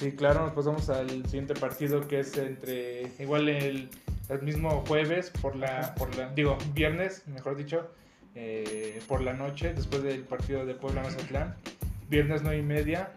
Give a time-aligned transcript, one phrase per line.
[0.00, 3.90] Sí, claro, nos pasamos al siguiente partido que es entre igual el,
[4.30, 7.86] el mismo jueves por la, por la, digo, viernes, mejor dicho,
[8.34, 11.54] eh, por la noche, después del partido de Puebla Mazatlán,
[12.08, 13.12] viernes 9 y media,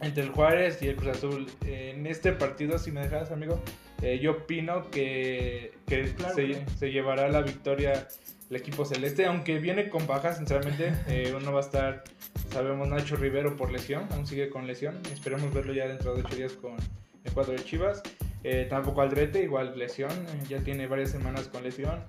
[0.00, 1.46] entre el Juárez y el Cruz Azul.
[1.66, 3.60] en este partido, si me dejas, amigo,
[4.00, 8.08] eh, yo opino que, que se, se, llevará la victoria
[8.50, 12.04] el equipo celeste, aunque viene con bajas, sinceramente, eh, uno va a estar,
[12.50, 16.36] sabemos, Nacho Rivero por lesión, aún sigue con lesión, esperemos verlo ya dentro de 8
[16.36, 16.76] días con
[17.24, 18.02] el cuadro de Chivas.
[18.44, 20.12] Eh, tampoco Aldrete, igual lesión,
[20.48, 22.04] ya tiene varias semanas con lesión.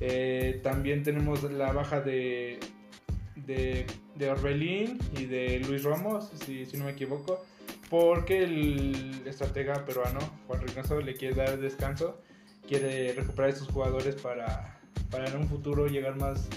[0.00, 2.58] Eh, también tenemos la baja de,
[3.36, 7.44] de, de, Orbelín y de Luis Ramos, si, si no me equivoco,
[7.90, 12.18] porque el estratega peruano, Juan Reynoso, le quiere dar descanso,
[12.66, 16.48] quiere recuperar a estos jugadores para para en un futuro llegar más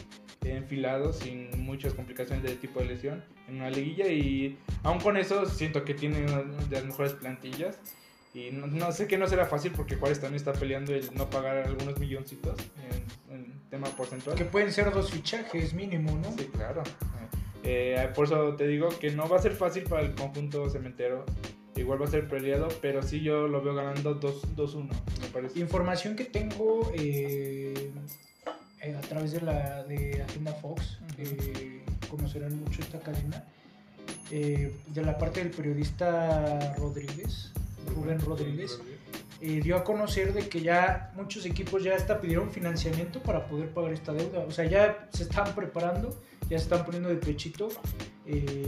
[0.43, 5.45] enfilado sin muchas complicaciones de tipo de lesión en una liguilla y aún con eso
[5.45, 7.79] siento que tiene una de las mejores plantillas
[8.35, 11.57] y no, sé que no será fácil porque Juárez también está peleando el no pagar
[11.59, 12.59] algunos milloncitos
[13.29, 14.35] en, tema porcentual.
[14.35, 16.31] Que pueden ser dos fichajes mínimo, ¿no?
[16.37, 16.83] Sí, claro.
[17.63, 21.25] Eh, por eso te digo que no va a ser fácil para el conjunto cementero.
[21.77, 24.89] Igual va a ser peleado, pero sí yo lo veo ganando 2-1,
[25.21, 25.61] me parece.
[25.61, 27.91] Información que tengo eh,
[28.85, 33.43] eh, a través de la de Agenda Fox, eh, conocerán mucho esta cadena,
[34.29, 37.51] eh, de la parte del periodista Rodríguez,
[37.95, 38.79] Rubén Rodríguez,
[39.41, 43.93] dio a conocer de que ya muchos equipos ya hasta pidieron financiamiento para poder pagar
[43.93, 46.09] esta deuda, o sea, ya se están preparando,
[46.49, 47.69] ya se están poniendo de pechito,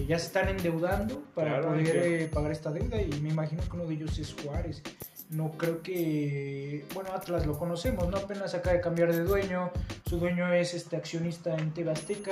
[0.08, 3.02] ya se están endeudando para poder pagar esta deuda.
[3.02, 4.82] Y me imagino que uno de ellos es Juárez.
[5.30, 8.18] No creo que, bueno, Atlas lo conocemos, ¿no?
[8.18, 9.72] Apenas acaba de cambiar de dueño,
[10.08, 12.32] su dueño es este accionista en TV Azteca.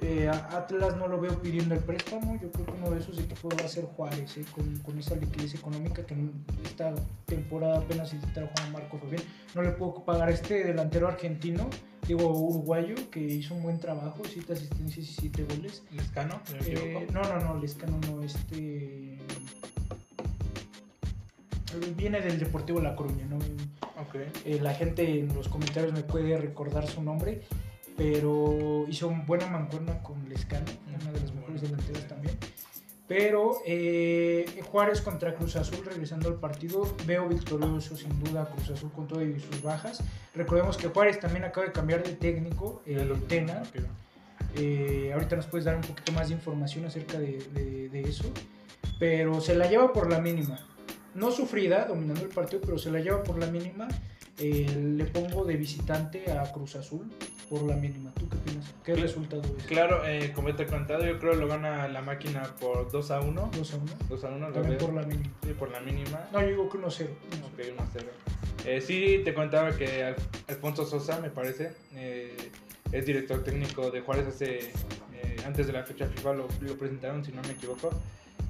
[0.00, 3.52] Eh, Atlas no lo veo pidiendo el préstamo, yo creo que uno de esos equipos
[3.60, 4.44] va a ser Juárez, ¿eh?
[4.54, 6.14] con, con, esa liquidez económica que
[6.64, 6.94] esta
[7.26, 9.22] temporada apenas intentaron Juan Marco bien.
[9.56, 11.68] No le puedo pagar a este delantero argentino,
[12.06, 15.82] digo uruguayo, que hizo un buen trabajo, 7 asistencias y 7 goles.
[15.90, 16.40] ¿Lescano?
[16.64, 19.18] Eh, no, no, no, Lescano no, este
[21.96, 23.38] viene del Deportivo La Coruña, ¿no?
[24.44, 27.42] Eh, la gente en los comentarios me puede recordar su nombre,
[27.98, 32.34] pero hizo buena mancuerna con Lescano, una de las mejores delanteras también.
[33.06, 38.90] Pero eh, Juárez contra Cruz Azul, regresando al partido, veo victorioso sin duda Cruz Azul
[38.92, 40.02] con todo y sus bajas.
[40.34, 43.62] Recordemos que Juárez también acaba de cambiar de técnico, el Tena.
[44.54, 47.38] Eh, ahorita nos puedes dar un poquito más de información acerca de,
[47.90, 48.24] de eso.
[48.98, 50.58] Pero se la lleva por la mínima
[51.18, 53.88] no sufrida, dominando el partido, pero se la lleva por la mínima.
[54.38, 57.10] Eh, le pongo de visitante a Cruz Azul
[57.48, 58.12] por la mínima.
[58.14, 58.74] ¿Tú qué opinas?
[58.84, 59.64] ¿Qué resultado es?
[59.64, 63.10] Claro, eh, como te he contado, yo creo que lo gana la máquina por 2
[63.10, 63.50] a 1.
[63.56, 63.84] 2 a 1.
[64.08, 64.52] 2 a 1.
[64.52, 65.30] También por la mínima.
[65.42, 66.28] Sí, por la mínima.
[66.32, 67.10] No, yo digo que 1 a 0.
[67.52, 68.06] Ok, 1 a 0.
[68.66, 70.14] Eh, sí, te contaba que
[70.48, 72.36] Alfonso Sosa, me parece, eh,
[72.92, 77.24] es director técnico de Juárez hace, eh, antes de la fecha FIFA, lo, lo presentaron,
[77.24, 77.90] si no me equivoco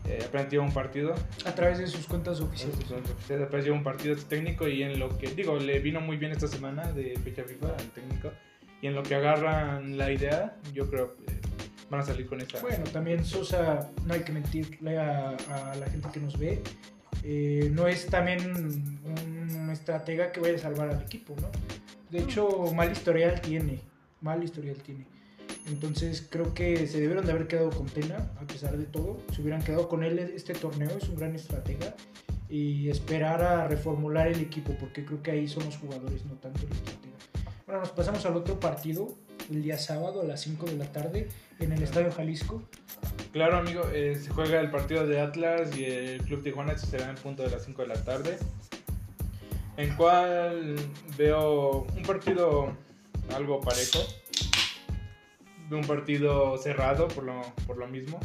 [0.09, 1.15] eh, apenas lleva un partido.
[1.45, 2.79] A través de sus cuentas oficiales.
[3.27, 6.49] Apenas lleva un partido técnico y en lo que, digo, le vino muy bien esta
[6.49, 8.31] semana de fecha FIFA al técnico.
[8.81, 11.25] Y en lo que agarran la idea, yo creo que
[11.91, 12.61] van a salir con esta.
[12.61, 16.63] Bueno, también Sosa, no hay que mentirle a, a la gente que nos ve.
[17.25, 21.49] Eh, no es también un estratega que vaya a salvar al equipo, ¿no?
[22.11, 23.81] De hecho, mal historial tiene.
[24.21, 25.07] Mal historial tiene.
[25.67, 29.19] Entonces creo que se debieron de haber quedado con Tena, a pesar de todo.
[29.35, 31.95] Se hubieran quedado con él este torneo, es un gran estratega.
[32.49, 36.61] Y esperar a reformular el equipo, porque creo que ahí son los jugadores, no tanto
[36.67, 37.08] el estratega.
[37.69, 39.09] Bueno, nos pasamos al otro partido,
[39.51, 41.29] el día sábado a las 5 de la tarde,
[41.61, 42.63] en el Estadio Jalisco.
[43.31, 47.11] Claro, amigo, eh, se juega el partido de Atlas y el Club Tijuana, se será
[47.11, 48.39] en punto de las 5 de la tarde.
[49.77, 50.77] En cual
[51.19, 52.73] veo un partido
[53.37, 53.99] algo parejo
[55.69, 58.19] de un partido cerrado por lo, por lo mismo,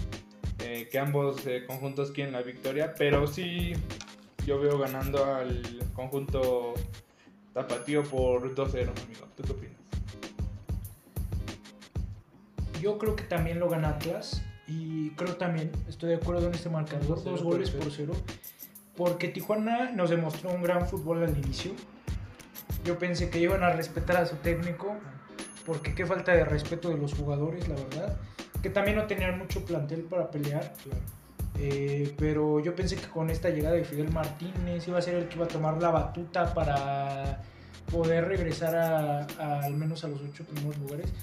[0.59, 3.73] eh, que ambos eh, conjuntos quieren la victoria, pero sí
[4.47, 6.75] yo veo ganando al conjunto
[7.53, 9.27] tapatío por 2-0, amigo.
[9.35, 9.77] ¿Tú qué opinas?
[12.81, 16.69] Yo creo que también lo gana Atlas y creo también, estoy de acuerdo en este
[16.69, 18.13] marcador, dos goles por cero,
[18.95, 21.71] porque Tijuana nos demostró un gran fútbol al inicio.
[22.83, 24.97] Yo pensé que iban a respetar a su técnico,
[25.65, 28.17] porque qué falta de respeto de los jugadores, la verdad.
[28.61, 30.73] Que también no tenían mucho plantel para pelear.
[31.59, 35.27] Eh, pero yo pensé que con esta llegada de Fidel Martínez iba a ser el
[35.27, 37.41] que iba a tomar la batuta para
[37.91, 41.13] poder regresar a, al menos a los ocho primeros lugares.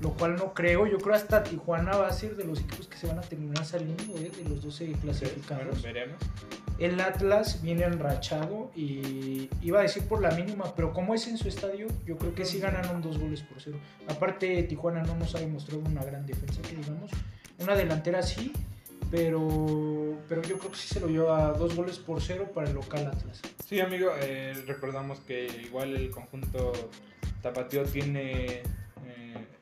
[0.00, 0.86] lo cual no creo.
[0.86, 3.64] Yo creo hasta Tijuana va a ser de los equipos que se van a terminar
[3.64, 4.30] saliendo ¿eh?
[4.30, 5.84] de los 12 clasificados.
[6.78, 11.36] El Atlas viene enrachado y iba a decir por la mínima, pero como es en
[11.36, 13.78] su estadio, yo creo que sí ganaron dos goles por cero.
[14.08, 17.10] Aparte, Tijuana no nos ha demostrado una gran defensa, que digamos.
[17.58, 18.54] Una delantera sí,
[19.10, 22.74] pero, pero yo creo que sí se lo lleva dos goles por cero para el
[22.74, 23.40] local Atlas.
[23.66, 26.72] Sí, amigo, eh, recordamos que igual el conjunto
[27.42, 28.62] Tapatío tiene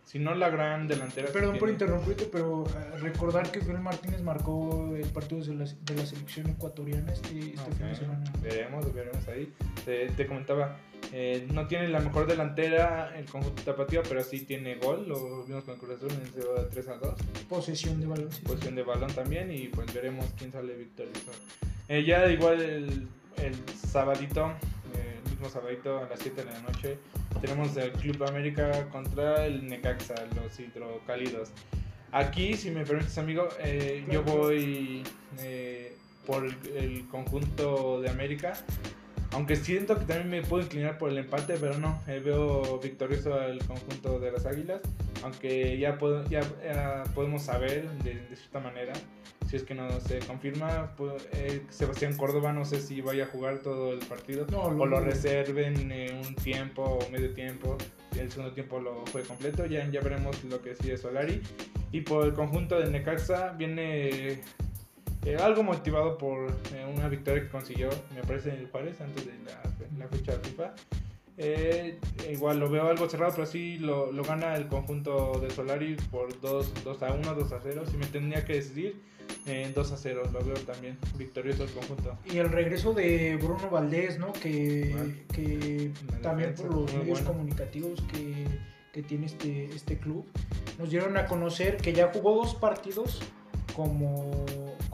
[0.09, 1.29] si no la gran delantera.
[1.31, 5.95] Perdón por interrumpirte, pero eh, recordar que Joel Martínez marcó el partido de la, de
[5.95, 8.25] la selección ecuatoriana este, este fin de semana.
[8.41, 9.53] Veremos, veremos ahí.
[9.85, 10.79] Te, comentaba,
[11.13, 15.09] eh, no tiene la mejor delantera el conjunto tapatío, pero sí tiene gol.
[15.09, 17.15] Lo vimos con Cruz Azul en 3 a 2.
[17.49, 18.29] Posesión de balón.
[18.45, 21.33] Posesión de balón también y pues veremos quién sale victorioso.
[21.89, 24.53] Eh, ya igual el, el sabadito,
[24.95, 26.99] el mismo sabadito a las 7 de la noche
[27.41, 31.51] tenemos el Club América contra el Necaxa, los hidrocálidos.
[32.11, 35.03] Aquí, si me permites, amigo, eh, yo voy
[35.41, 35.95] eh,
[36.27, 38.55] por el, conjunto de América.
[39.33, 43.35] Aunque siento que también me puedo inclinar por el empate, pero no, eh, veo victorioso
[43.35, 44.81] al conjunto de las Águilas.
[45.23, 45.99] Aunque ya,
[46.31, 48.95] ya, podemos saber de, de cierta manera
[49.49, 53.27] si es que no se confirma, pues, eh, Sebastián Córdoba no sé si vaya a
[53.29, 57.79] jugar todo el partido o lo reserven un tiempo o medio tiempo.
[58.19, 61.41] El segundo tiempo lo fue completo, ya, ya veremos lo que sigue Solari.
[61.93, 64.41] Y por el conjunto de Necaxa viene
[65.29, 69.27] eh, algo motivado por eh, una victoria que consiguió, me parece, en el Juárez antes
[69.27, 69.33] de
[69.99, 70.75] la, fecha de FIFA.
[72.31, 76.41] igual lo veo algo cerrado, pero sí lo, lo, gana el conjunto de Solari por
[76.41, 77.83] 2, 2 a 1, 2 a 0.
[77.91, 79.03] Si me tendría que decidir,
[79.47, 82.17] en 2 a 0, lo veo también victorioso el conjunto.
[82.27, 84.33] Y el regreso de Bruno Valdés, ¿no?
[84.33, 84.95] Que,
[85.33, 85.91] que
[86.23, 88.47] también por los medios comunicativos que,
[88.93, 90.27] que, tiene este, este club,
[90.79, 93.21] nos dieron a conocer que ya jugó dos partidos,
[93.75, 94.45] como,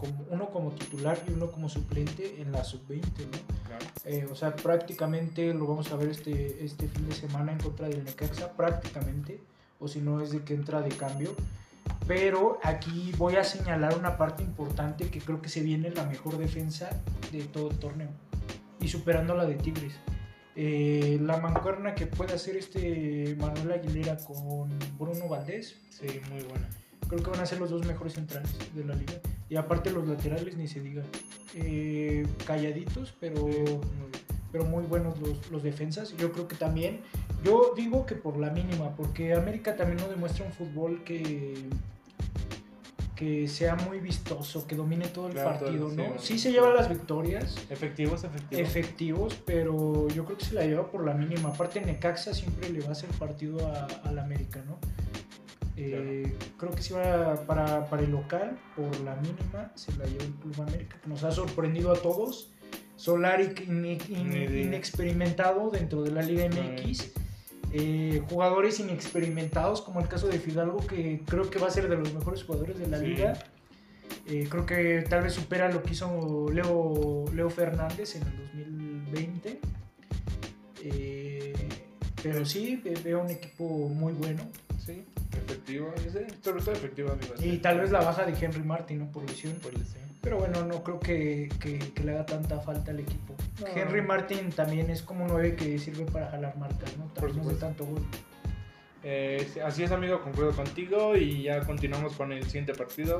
[0.04, 3.64] como uno como titular y uno como suplente en la sub-20, ¿no?
[4.04, 7.88] Eh, o sea, prácticamente lo vamos a ver este, este fin de semana en contra
[7.88, 9.40] del Necaxa, prácticamente,
[9.80, 11.34] o si no es de que entra de cambio.
[12.06, 16.36] Pero aquí voy a señalar una parte importante que creo que se viene la mejor
[16.36, 16.90] defensa
[17.32, 18.10] de todo el torneo.
[18.80, 19.94] Y superando la de Tigres.
[20.56, 25.76] Eh, la mancuerna que puede hacer este Manuel Aguilera con Bruno Valdés.
[25.90, 26.68] Sí, muy buena.
[27.14, 29.14] Creo que van a ser los dos mejores centrales de la liga.
[29.48, 31.04] Y aparte los laterales ni se diga.
[31.54, 33.46] Eh, calladitos, pero,
[34.50, 36.16] pero muy buenos los, los defensas.
[36.16, 37.02] Yo creo que también
[37.44, 41.68] yo digo que por la mínima, porque América también no demuestra un fútbol que
[43.14, 46.18] que sea muy vistoso, que domine todo el partido, ¿no?
[46.18, 47.54] Sí, se lleva las victorias.
[47.70, 48.68] Efectivos, efectivos.
[48.68, 51.50] Efectivos, pero yo creo que se la lleva por la mínima.
[51.50, 53.72] Aparte, Necaxa siempre le va a hacer partido
[54.02, 54.78] al América, ¿no?
[55.76, 60.24] Eh, creo que si va para, para el local, por la mínima, se la lleva
[60.24, 62.50] el Club América, que nos ha sorprendido a todos.
[62.96, 63.54] Solari
[64.08, 67.12] inexperimentado dentro de la Liga MX.
[67.72, 71.96] Eh, jugadores inexperimentados, como el caso de Fidalgo, que creo que va a ser de
[71.96, 73.36] los mejores jugadores de la liga.
[74.26, 78.36] Eh, creo que tal vez supera lo que hizo Leo, Leo Fernández en el
[79.10, 79.60] 2020.
[80.84, 81.52] Eh,
[82.22, 84.48] pero sí, veo un equipo muy bueno.
[84.78, 85.04] Sí,
[85.36, 85.92] efectivo,
[86.42, 87.16] sobre todo efectivo.
[87.40, 89.12] Y tal vez la baja de Henry Martin, ¿no?
[89.12, 89.54] Por lesión.
[89.54, 90.04] Por lesión.
[90.24, 91.50] Pero bueno, no creo que,
[92.02, 93.34] le haga tanta falta al equipo.
[93.74, 97.12] Henry Martin también es como un 9 que sirve para jalar marcas, ¿no?
[97.12, 98.02] Por no de tanto gol.
[99.02, 103.18] Eh, así es, amigo, concuerdo contigo y ya continuamos con el siguiente partido.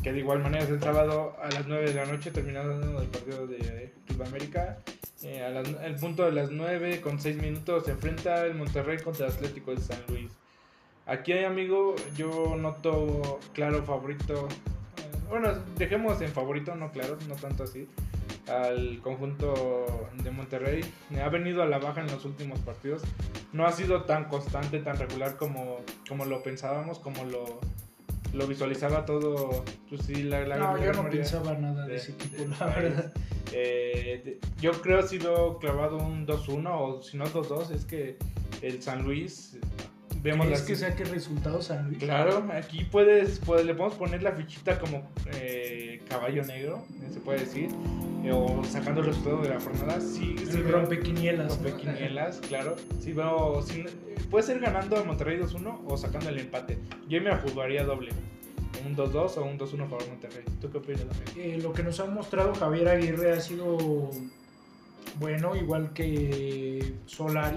[0.00, 3.08] Que de igual manera es el sábado a las 9 de la noche, terminando el
[3.08, 4.78] partido de Club América.
[5.24, 9.32] Eh, el punto de las 9 con 6 minutos se enfrenta el Monterrey contra el
[9.32, 10.30] Atlético de San Luis.
[11.08, 14.48] Aquí, amigo, yo noto claro favorito
[15.28, 17.86] bueno, dejemos en favorito, no claro, no tanto así,
[18.48, 20.80] al conjunto de Monterrey.
[21.22, 23.02] Ha venido a la baja en los últimos partidos.
[23.52, 27.60] No ha sido tan constante, tan regular como, como lo pensábamos, como lo,
[28.32, 29.64] lo visualizaba todo.
[29.90, 33.12] Pues sí, la, la no, yo no pensaba nada de, ese equipo, la verdad.
[33.52, 37.70] Eh, yo creo ha sido clavado un 2-1 o si no 2-2.
[37.70, 38.18] Es que
[38.62, 39.58] el San Luis
[40.22, 40.62] vemos las...
[40.62, 41.98] que saque resultados San Luis?
[41.98, 47.70] Claro, aquí puedes, le podemos poner la fichita como eh, caballo negro, se puede decir,
[48.30, 50.00] o sacando el resultado de la jornada.
[50.00, 51.56] Sí, sí rompe quinielas.
[51.56, 52.76] Rompe quinielas, claro.
[53.00, 53.64] Sí veo,
[54.30, 56.78] puede ser ganando a Monterrey 2-1 o sacando el empate.
[57.08, 58.10] Yo me jugaría doble.
[58.86, 60.44] Un 2-2 o un 2-1 para Monterrey.
[60.60, 61.02] ¿Tú qué opinas,
[61.36, 64.10] eh, lo que nos ha mostrado Javier Aguirre ha sido
[65.18, 67.56] bueno, igual que Solari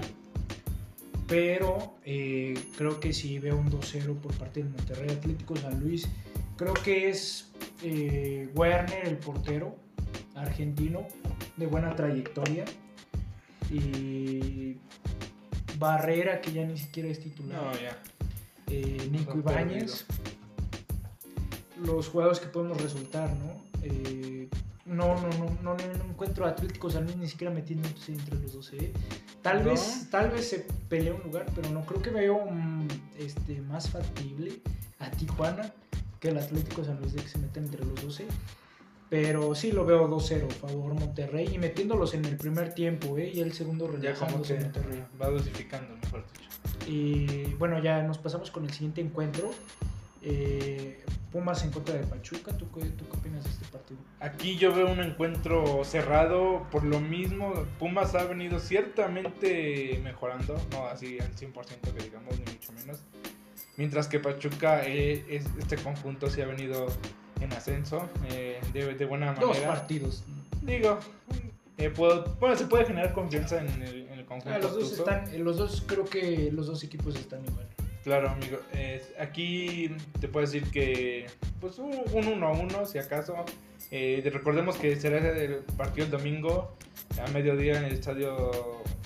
[1.32, 6.06] pero eh, creo que si veo un 2-0 por parte del Monterrey Atlético San Luis.
[6.58, 7.50] Creo que es
[7.82, 9.74] eh, Werner, el portero
[10.34, 11.08] argentino,
[11.56, 12.66] de buena trayectoria.
[13.70, 14.76] Y
[15.78, 17.62] Barrera, que ya ni siquiera es titular.
[17.62, 17.98] No, ya.
[18.66, 20.04] Eh, Nico Ibáñez.
[21.82, 23.62] Los jugadores que podemos resultar, ¿no?
[24.86, 28.38] Eh, no, no, no, no, no encuentro a Atlético San Luis ni siquiera metiéndose entre
[28.38, 28.72] los dos.
[28.74, 28.92] ¿eh?
[29.42, 29.70] Tal, No.
[29.70, 33.88] vez, tal vez se pelea un lugar, pero no creo que veo mm, este, más
[33.90, 34.60] factible
[34.98, 35.72] a Tijuana
[36.20, 38.26] que el Atlético San Luis de que se meta entre los 12.
[39.10, 43.30] Pero sí lo veo 2-0 favor Monterrey y metiéndolos en el primer tiempo, ¿eh?
[43.34, 45.04] y el segundo Ya como relajándose que Monterrey.
[45.20, 46.90] va dosificando, mejor dicho.
[46.90, 49.50] Y bueno, ya nos pasamos con el siguiente encuentro.
[50.22, 50.98] Eh,
[51.32, 52.54] Pumas en contra de Pachuca.
[52.58, 53.98] ¿Tú, qué- ¿Tú qué opinas de este partido?
[54.20, 60.86] Aquí yo veo un encuentro cerrado, por lo mismo, Pumas ha venido ciertamente mejorando, no
[60.86, 63.00] así al 100% que digamos, ni mucho menos.
[63.78, 66.86] Mientras que Pachuca, eh, es- este conjunto sí ha venido
[67.40, 69.68] en ascenso, eh, de, de buena Dos manera.
[69.68, 70.24] partidos.
[70.60, 70.98] Digo,
[71.78, 74.54] eh, puedo- bueno, se puede generar confianza en el, en el conjunto.
[74.54, 77.66] Ah, los dos están, los dos creo que los dos equipos están igual.
[78.02, 78.58] Claro, amigo.
[79.18, 81.26] Aquí te puedo decir que,
[81.60, 83.36] pues, un 1 a 1, si acaso.
[83.92, 86.74] Eh, recordemos que será el partido el domingo
[87.22, 88.50] a mediodía en el estadio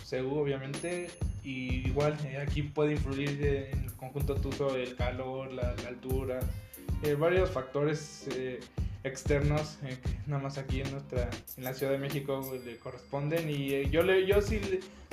[0.08, 1.10] CU, obviamente.
[1.44, 3.28] Y igual, eh, aquí puede influir
[3.72, 6.40] en el conjunto tuzo el calor, la, altura,
[7.02, 8.28] eh, varios factores
[9.04, 13.50] externos que nada más aquí en nuestra en la Ciudad de México le corresponden.
[13.50, 14.60] Y yo, le, yo sí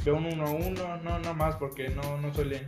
[0.06, 2.68] veo un 1 a 1, no nada más porque no, no suelen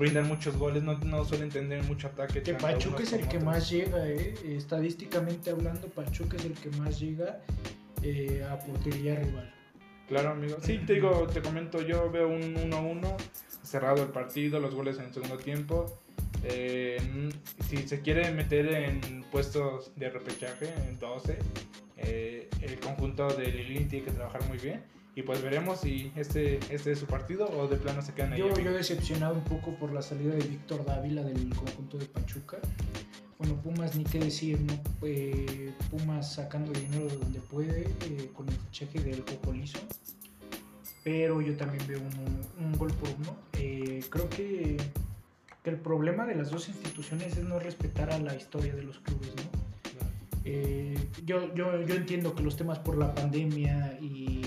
[0.00, 2.42] brindan muchos goles, no, no suelen tener mucho ataque.
[2.42, 3.44] Que Pachuca es el que otros.
[3.44, 4.34] más llega, eh.
[4.56, 7.40] estadísticamente hablando, Pachuca es el que más llega
[8.02, 9.54] eh, a portería rival.
[10.08, 10.56] Claro, amigo.
[10.62, 13.16] Sí, te digo, te comento, yo veo un 1-1,
[13.62, 16.00] cerrado el partido, los goles en el segundo tiempo.
[16.44, 17.30] Eh,
[17.68, 21.38] si se quiere meter en puestos de repechaje, en 12,
[21.98, 24.82] eh, el conjunto de Lilín tiene que trabajar muy bien.
[25.20, 28.38] Y pues veremos si este, este es su partido o de plano se quedan ahí.
[28.38, 32.56] Yo, decepcionado un poco por la salida de Víctor Dávila del conjunto de Pachuca.
[33.36, 34.72] Bueno, Pumas ni qué decir, ¿no?
[35.02, 39.80] Eh, Pumas sacando dinero de donde puede eh, con el fichaje del Cocolizo.
[41.04, 43.36] Pero yo también veo un, un gol por uno.
[43.58, 44.78] Eh, creo que,
[45.62, 49.00] que el problema de las dos instituciones es no respetar a la historia de los
[49.00, 49.60] clubes, ¿no?
[50.44, 54.39] Eh, yo, yo, yo entiendo que los temas por la pandemia y,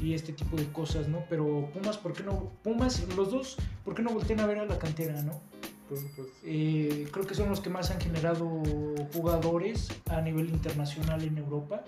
[0.00, 1.24] y este tipo de cosas, ¿no?
[1.28, 2.52] Pero Pumas, ¿por qué no?
[2.62, 5.40] Pumas, los dos, ¿por qué no voltean a ver a la cantera, ¿no?
[5.88, 8.46] Pues, pues, Eh, creo que son los que más han generado
[9.12, 11.82] jugadores a nivel internacional en Europa.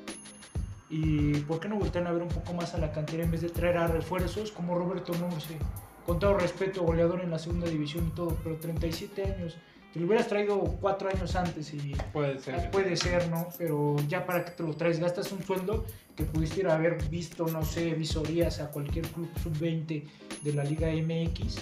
[0.88, 3.42] ¿Y por qué no voltean a ver un poco más a la cantera en vez
[3.42, 5.56] de traer a refuerzos como Roberto Nurse?
[6.04, 9.56] Con todo respeto, goleador en la segunda división y todo, pero 37 años.
[9.92, 12.54] Te lo hubieras traído cuatro años antes y puede ser.
[12.54, 13.48] Ah, Puede ser, ¿no?
[13.58, 17.02] Pero ya para que te lo traes, gastas un sueldo que pudiste ir a haber
[17.08, 20.04] visto, no sé, visorías a cualquier club sub-20
[20.42, 21.58] de la Liga MX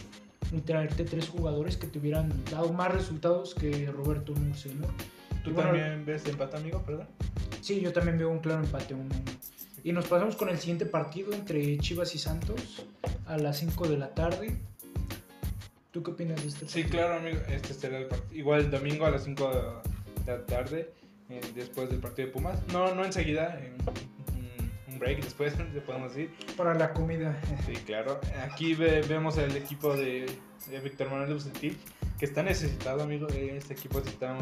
[0.52, 4.86] y traerte tres jugadores que te hubieran dado más resultados que Roberto Murce, ¿no?
[5.42, 6.82] ¿Tú bueno, también ves empate, amigo?
[6.84, 7.06] Perdón.
[7.62, 8.94] Sí, yo también veo un claro empate.
[9.84, 12.84] Y nos pasamos con el siguiente partido entre Chivas y Santos
[13.26, 14.58] a las 5 de la tarde.
[15.90, 17.02] ¿Tú qué opinas de este Sí, partido?
[17.06, 17.38] claro, amigo.
[17.48, 18.34] Este será el partido.
[18.38, 19.50] Igual el domingo a las 5
[20.24, 20.92] de la tarde,
[21.30, 22.60] eh, después del partido de Pumas.
[22.72, 26.30] No, no enseguida, en un- un break después, le podemos decir.
[26.56, 27.40] Para la comida.
[27.66, 28.20] Sí, claro.
[28.42, 30.26] Aquí ve- vemos el equipo de,
[30.70, 31.78] de Víctor Manuel Bucetich,
[32.18, 33.26] que está necesitado, amigo.
[33.28, 34.36] Este equipo sí está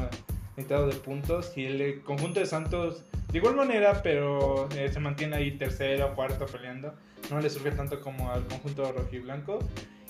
[0.56, 1.52] necesitado de puntos.
[1.56, 6.12] Y el eh, conjunto de Santos, de igual manera, pero eh, se mantiene ahí tercero,
[6.16, 6.92] cuarto peleando.
[7.30, 9.58] No le surge tanto como al conjunto rojiblanco.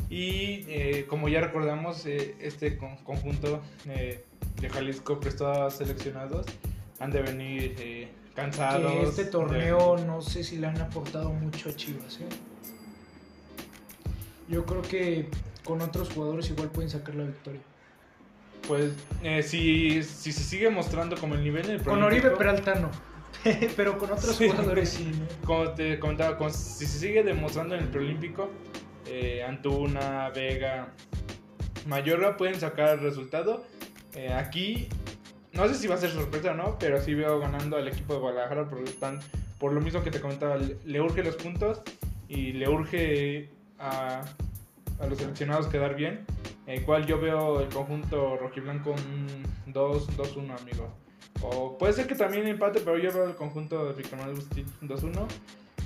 [0.09, 4.25] Y eh, como ya recordamos, eh, este con- conjunto eh,
[4.61, 6.47] de Jalisco prestó a seleccionados.
[7.01, 8.93] Han de venir eh, cansados.
[8.93, 12.21] que este de- torneo no sé si le han aportado mucho a Chivas.
[12.21, 12.29] ¿eh?
[14.49, 15.29] Yo creo que
[15.65, 17.61] con otros jugadores igual pueden sacar la victoria.
[18.69, 22.75] Pues eh, si, si se sigue mostrando como el nivel en el Con Oribe Peralta
[22.77, 22.91] no,
[23.77, 24.49] pero con otros Sí.
[24.49, 25.11] jugadores sí.
[25.45, 28.51] Como te comentaba, con- si se sigue demostrando en el preolímpico,
[29.09, 30.89] eh, Antuna, Vega,
[31.87, 33.65] Mayorga pueden sacar el resultado.
[34.15, 34.89] Eh, aquí,
[35.53, 38.15] no sé si va a ser sorpresa o no, pero sí veo ganando al equipo
[38.15, 39.21] de Guadalajara porque están,
[39.59, 41.83] por lo mismo que te comentaba, le, urge los puntos
[42.29, 44.23] y le urge a,
[44.99, 46.25] a los seleccionados quedar bien.
[46.67, 50.93] El cual yo veo el conjunto rojiblanco un 2-2-1, amigo.
[51.43, 55.27] O puede ser que también empate, pero yo veo el conjunto de Bucetich 2-1.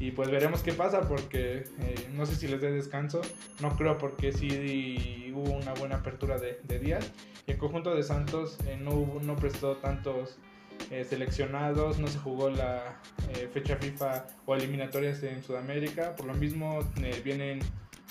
[0.01, 3.21] Y pues veremos qué pasa porque eh, no sé si les dé descanso.
[3.61, 7.13] No creo porque sí hubo una buena apertura de, de días.
[7.47, 10.39] Y el conjunto de Santos eh, no, hubo- no prestó tantos
[10.91, 12.99] eh, seleccionados, no se jugó la
[13.35, 16.17] eh, fecha FIFA o eliminatorias en Sudamérica.
[16.17, 17.61] Por lo mismo eh, vienen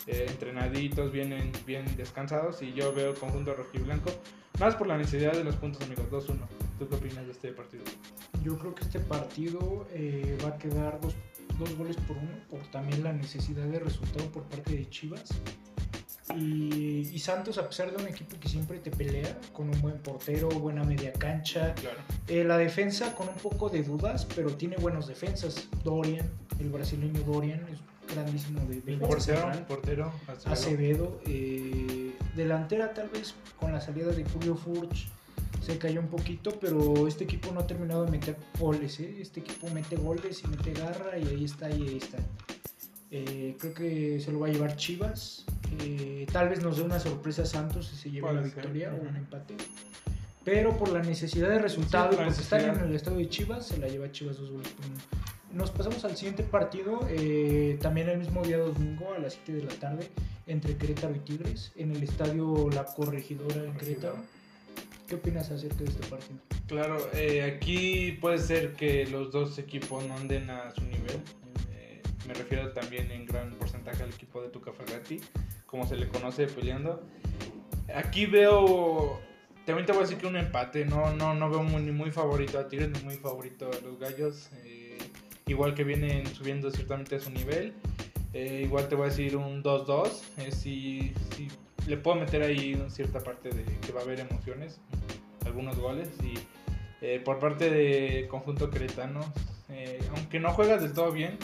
[0.05, 4.11] eh, entrenaditos, vienen bien descansados y yo veo conjunto rojiblanco.
[4.59, 6.05] Más por la necesidad de los puntos, amigos.
[6.11, 6.35] 2-1.
[6.77, 7.83] ¿Tú qué opinas de este partido?
[8.43, 11.15] Yo creo que este partido eh, va a quedar dos,
[11.59, 15.25] dos goles por uno, por también la necesidad de resultado por parte de Chivas.
[16.35, 19.97] Y, y Santos, a pesar de un equipo que siempre te pelea, con un buen
[19.97, 21.97] portero, buena media cancha, Claro.
[22.27, 25.67] eh, la defensa con un poco de dudas, pero tiene buenos defensas.
[25.83, 27.79] Dorian, el brasileño Dorian, es
[28.13, 29.65] grandísimo de, de portero, central.
[29.65, 30.51] portero, Acevedo.
[30.53, 35.07] Acevedo, eh, delantera tal vez con la salida de Julio Furch
[35.61, 39.17] se cayó un poquito, pero este equipo no ha terminado de meter goles, ¿eh?
[39.19, 42.17] este equipo mete goles y mete garra y ahí está y ahí está.
[43.11, 45.45] Eh, creo que se lo va a llevar Chivas,
[45.83, 49.09] eh, tal vez nos dé una sorpresa Santos si se lleva la ser, victoria o
[49.09, 49.55] un empate.
[50.43, 53.77] Pero por la necesidad de resultado Sí, por están en el estado de Chivas, se
[53.77, 54.95] la lleva Chivas dos goles por uno.
[55.53, 59.63] Nos pasamos al siguiente partido, eh, también el mismo día domingo a las 7 de
[59.63, 60.07] la tarde,
[60.45, 64.17] entre Querétaro y Tigres, en el estadio La Corregidora en Querétaro.
[65.09, 66.39] ¿Qué opinas acerca de este partido?
[66.67, 71.19] Claro, eh, aquí puede ser que los dos equipos no anden a su nivel.
[71.73, 75.19] Eh, me refiero también en gran porcentaje al equipo de Tuca Ferretti,
[75.65, 77.03] como se le conoce peleando.
[77.95, 79.19] Aquí veo,
[79.65, 82.11] también te voy a decir que un empate, no, no, no veo muy, ni muy
[82.11, 84.51] favorito a Tigres ni muy favorito a los Gallos.
[84.63, 84.99] eh,
[85.47, 87.73] igual que vienen subiendo ciertamente a su nivel.
[88.33, 90.09] Eh, igual te voy a decir un 2-2.
[90.37, 91.47] eh, si, si
[91.87, 94.79] le puedo meter ahí una cierta parte de que va a haber emociones,
[95.45, 96.09] algunos goles.
[96.23, 96.33] Y
[97.01, 99.21] eh, por parte de conjunto queretano,
[99.69, 101.37] eh, aunque no juega del todo bien,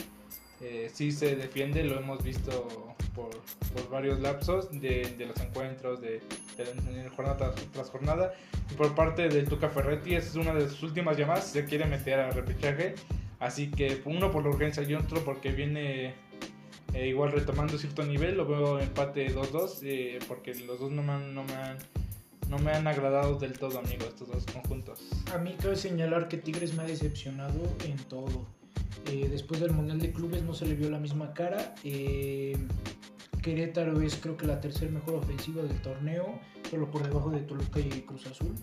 [0.60, 2.66] eh, sí se defiende, lo hemos visto
[3.14, 3.30] por,
[3.74, 6.20] por varios lapsos de, los encuentros, de,
[6.56, 8.32] de- jornada tras, jornada.
[8.70, 12.20] Y por parte del Tuca Ferretti, es una de sus últimas llamadas, se quiere meter
[12.20, 12.94] a repechaje.
[13.38, 16.14] Así que uno por la urgencia y otro porque viene
[16.94, 21.12] eh, igual retomando cierto nivel, lo veo empate 2-2, eh, porque los dos no me,
[21.12, 21.78] han, no, me han,
[22.48, 25.00] no me han agradado del todo, amigos, estos dos conjuntos.
[25.34, 28.46] A mí cabe señalar que Tigres me ha decepcionado en todo.
[29.10, 31.74] Eh, después del Mundial de Clubes no se le vio la misma cara.
[31.84, 32.56] Eh,
[33.42, 37.78] Querétaro es creo que la tercera mejor ofensiva del torneo, solo por debajo de Toluca
[37.78, 38.54] y Cruz Azul.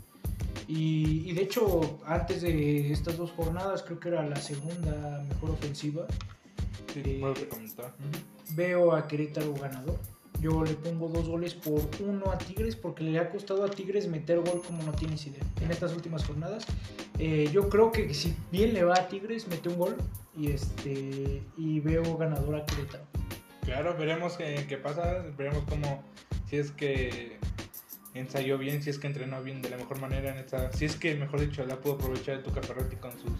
[0.67, 5.51] Y, y de hecho, antes de estas dos jornadas, creo que era la segunda mejor
[5.51, 6.05] ofensiva.
[6.93, 7.93] Sí, Eh, puedo comentar.
[8.51, 9.99] Veo a Querétaro ganador.
[10.41, 14.07] Yo le pongo dos goles por uno a Tigres porque le ha costado a Tigres
[14.07, 16.65] meter gol como no tienes idea en estas últimas jornadas.
[17.17, 19.95] Eh, yo creo que si bien le va a Tigres, mete un gol
[20.36, 23.05] y este y veo ganador a Querétaro.
[23.63, 26.03] Claro, veremos qué, qué pasa, veremos cómo,
[26.49, 27.38] si es que
[28.13, 30.97] ensayó bien, si es que entrenó bien de la mejor manera en esta, si es
[30.97, 33.31] que, mejor dicho, la pudo aprovechar el Tuca Ferretti con sus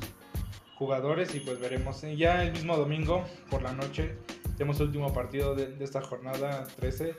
[0.76, 2.02] jugadores y pues veremos.
[2.16, 4.16] Ya el mismo domingo por la noche
[4.58, 7.16] tenemos el último partido de, de esta jornada 13,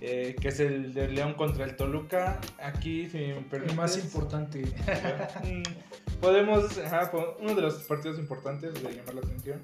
[0.00, 2.40] eh, que es el de León contra el Toluca.
[2.60, 4.62] Aquí, si me El más importante.
[5.44, 7.10] mm, podemos, ajá,
[7.40, 9.60] uno de los partidos importantes de llamar la atención.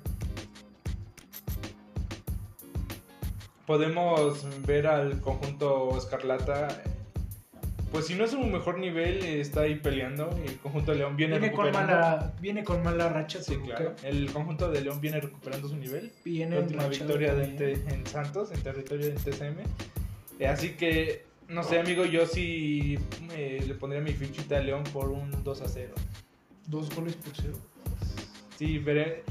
[3.67, 6.69] Podemos ver al conjunto Escarlata.
[7.91, 10.29] Pues si no es un mejor nivel, está ahí peleando.
[10.45, 11.95] y El conjunto de León viene, Viene con recuperando.
[11.97, 13.95] mala viene con mala racha Sí, claro.
[14.03, 16.13] El conjunto de León viene recuperando su nivel.
[16.25, 17.85] Viene La última victoria de, también.
[17.91, 19.61] en Santos, en territorio del TCM.
[20.39, 22.99] Eh, así que, no sé, amigo, yo sí
[23.35, 25.95] eh, le pondría mi fichita a León por un 2 a 0.
[26.67, 27.55] dos goles por cero.
[28.59, 29.25] Sí, veré.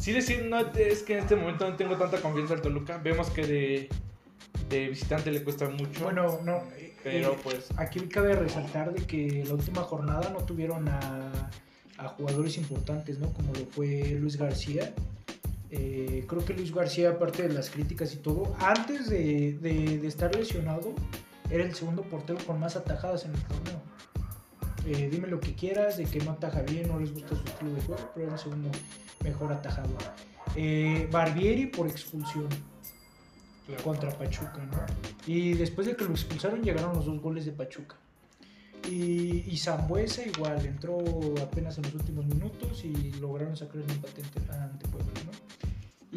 [0.00, 2.96] Sí, decir, no, es que en este momento no tengo tanta confianza al Toluca.
[2.98, 3.88] Vemos que de,
[4.70, 6.04] de visitante le cuesta mucho.
[6.04, 6.62] Bueno, no.
[7.08, 7.66] Eh, pero eh, pues.
[7.76, 11.30] Aquí cabe resaltar de que la última jornada no tuvieron a,
[11.98, 13.32] a jugadores importantes, ¿no?
[13.32, 14.92] Como lo fue Luis García.
[15.70, 20.08] Eh, creo que Luis García, aparte de las críticas y todo, antes de, de- de
[20.08, 20.94] estar lesionado,
[21.50, 23.80] era el segundo portero con más atajadas en el torneo.
[24.86, 27.74] Eh, dime lo que quieras, de que no ataja bien, no les gusta su estilo
[27.74, 28.70] de juego, pero era el segundo
[29.22, 29.98] mejor atajador.
[30.56, 32.48] Eh, Barbieri por expulsión
[33.68, 33.82] claro.
[33.84, 34.78] contra Pachuca, ¿no?
[35.26, 37.94] Y después de que lo expulsaron llegaron los dos goles de Pachuca.
[38.90, 40.98] Y, y Zambuesa igual, entró
[41.42, 45.32] apenas en los últimos minutos y lograron sacar el empate ante, Puebla, ¿no?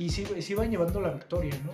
[0.01, 1.71] Y se, se iban llevando la victoria, ¿no?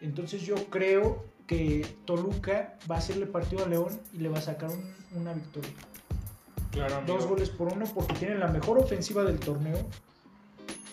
[0.00, 4.42] Entonces yo creo que Toluca va a hacerle partido a León y le va a
[4.42, 5.70] sacar un- una victoria.
[6.72, 7.02] Claro.
[7.06, 9.78] Dos goles por uno porque tienen la mejor ofensiva del torneo.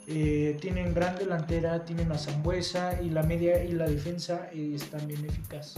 [0.09, 5.25] Eh, tienen gran delantera, tienen a Zambuesa y la media y la defensa es también
[5.25, 5.75] eficaz.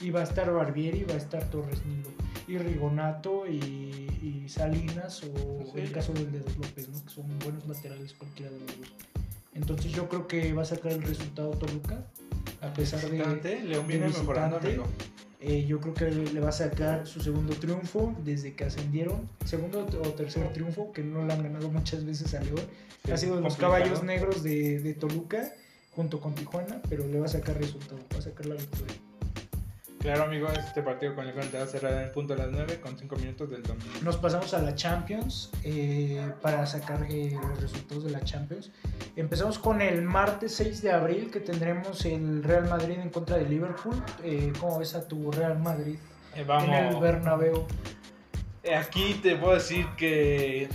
[0.00, 2.08] Y va a estar Barbieri, va a estar Torres Nilo,
[2.46, 3.58] y Rigonato y,
[4.22, 7.04] y Salinas, o el caso del de López, ¿no?
[7.04, 8.88] que son buenos laterales cualquiera de los dos.
[9.54, 12.06] Entonces yo creo que va a sacar el resultado Toluca,
[12.60, 13.62] a pesar de...
[13.64, 14.86] León viene mejorando, amigo.
[15.44, 19.28] Eh, yo creo que le va a sacar su segundo triunfo desde que ascendieron.
[19.44, 22.60] Segundo o tercer triunfo, que no le han ganado muchas veces a León.
[23.04, 25.52] Sí, ha sido de los caballos negros de, de Toluca
[25.96, 28.94] junto con Tijuana, pero le va a sacar resultado, va a sacar la victoria.
[30.02, 32.42] Claro, amigo, este partido con el León te va a cerrar en el punto de
[32.42, 33.86] las 9 con 5 minutos del domingo.
[34.02, 38.72] Nos pasamos a la Champions eh, para sacar eh, los resultados de la Champions.
[39.14, 43.48] Empezamos con el martes 6 de abril que tendremos el Real Madrid en contra de
[43.48, 43.94] Liverpool.
[44.24, 45.96] Eh, ¿Cómo ves a tu Real Madrid
[46.34, 47.00] Eh, en el vamos.
[47.00, 47.66] Bernabéu?
[48.76, 50.68] Aquí te puedo decir que,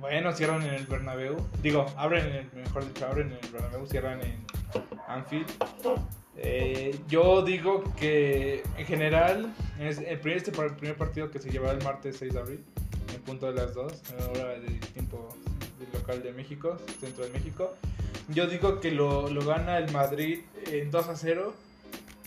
[0.00, 1.36] bueno, cierran en el Bernabéu.
[1.62, 4.42] Digo, abren, en el, mejor dicho, abren en el Bernabéu, cierran en
[5.06, 5.50] Anfield.
[6.36, 11.50] Eh, yo digo que en general es el primer, este par- primer partido que se
[11.50, 12.64] llevará el martes 6 de abril,
[13.14, 13.92] en punto de las 2,
[14.30, 15.28] hora de tiempo
[15.78, 17.74] del local de México, centro de México.
[18.28, 20.40] Yo digo que lo, lo gana el Madrid
[20.70, 21.52] en 2 a 0.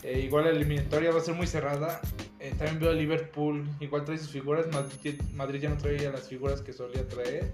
[0.02, 2.00] Eh, igual la eliminatoria va a ser muy cerrada.
[2.40, 4.66] Eh, también veo a Liverpool, igual trae sus figuras.
[4.70, 7.50] Madrid, Madrid ya no traía las figuras que solía traer.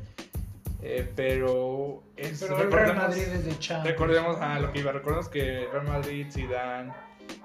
[0.82, 3.86] Eh, pero es, Pero el Real Madrid es de Champions.
[3.98, 6.90] Recordemos a lo que iba, recordemos que Real Madrid, Zidane,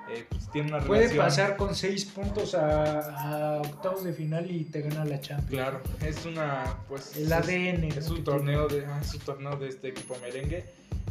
[0.10, 1.26] eh, pues tiene una Puede relación.
[1.26, 5.50] pasar con 6 puntos a, a octavos de final y te gana la Champions.
[5.50, 7.16] Claro, es una, pues.
[7.18, 7.84] El es- ADN.
[7.90, 8.16] Es, ¿no?
[8.16, 10.66] un torneo de, ah, es un torneo de este equipo merengue.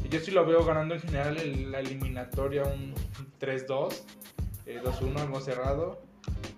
[0.05, 2.95] Y yo sí lo veo ganando en general el- la eliminatoria un
[3.39, 4.03] 3-2,
[4.67, 6.03] eh, 2-1, algo cerrado.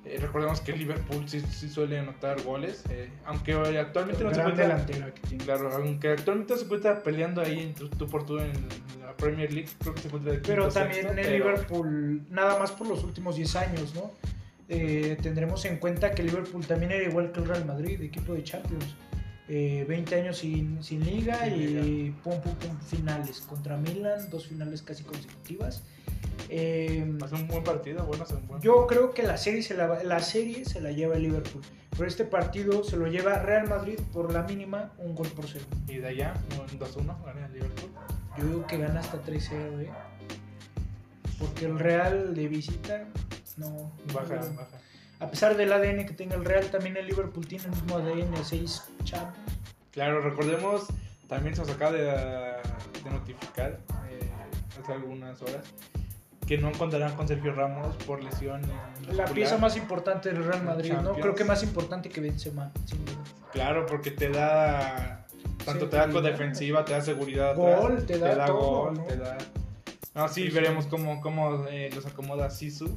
[0.05, 4.57] Eh, recordemos que Liverpool sí, sí suele anotar goles, eh, aunque actualmente no tiene.
[4.57, 5.45] se Gran encuentra.
[5.45, 8.53] Claro, aunque actualmente se encuentra peleando ahí en tú, tú por tú en
[9.01, 12.59] la Premier League, creo que se encuentra de Pero también sexto, el pero- Liverpool, nada
[12.59, 14.13] más por los últimos 10 años, ¿no?
[14.69, 18.43] Eh, tendremos en cuenta que Liverpool también era igual que el Real Madrid, equipo de
[18.45, 18.97] Champions.
[19.49, 23.41] Eh, 20 años sin, sin liga Sin y pum, pum, pum, finales.
[23.41, 25.85] Contra Milan, dos finales casi consecutivas.
[26.49, 29.75] Eh, Hace un buen partido, bueno, hace un buen yo creo que la serie, se
[29.75, 31.63] la, la serie se la lleva el Liverpool.
[31.91, 35.65] Pero este partido se lo lleva Real Madrid por la mínima, un gol por cero.
[35.89, 37.91] Y de allá, un 2-1, gana el Liverpool.
[38.37, 39.91] Yo digo que gana hasta 3-0, ¿eh?
[41.39, 43.09] Porque el Real de visita,
[43.57, 43.93] no.
[44.13, 44.57] Baja, no.
[44.57, 44.79] baja.
[45.21, 48.45] A pesar del ADN que tenga el Real, también el Liverpool tiene el mismo ADN,
[48.45, 49.53] 6 Champions.
[49.93, 50.87] Claro, recordemos,
[51.29, 53.79] también se nos acaba de, de notificar
[54.11, 54.31] eh,
[54.81, 55.65] hace algunas horas
[56.47, 58.63] que no contarán con Sergio Ramos por lesión.
[58.63, 59.33] en La muscular.
[59.33, 61.15] pieza más importante del Real Madrid, ¿no?
[61.15, 63.19] Creo que más importante que Benzema, sin duda.
[63.53, 65.27] Claro, porque te da.
[65.65, 67.57] Tanto te da con defensiva, te da seguridad.
[67.57, 69.05] Gol, atrás, te da todo, gol, ¿no?
[69.05, 69.39] te da.
[70.15, 70.49] No, sí.
[70.51, 72.97] veremos cómo, cómo eh, los acomoda Sisu.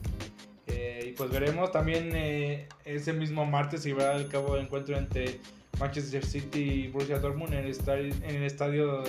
[1.20, 5.42] Pues veremos también eh, ese mismo martes se llevará a cabo el encuentro entre
[5.78, 9.04] Manchester City y Borussia Dortmund en el estadio, en el estadio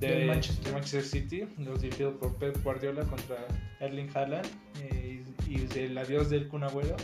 [0.00, 0.72] de, Del Manchester.
[0.72, 3.36] Manchester City, los dirigidos por Pep Guardiola contra
[3.80, 4.46] Erling Haaland
[4.80, 6.96] eh, y, y el adiós del Kun Agüero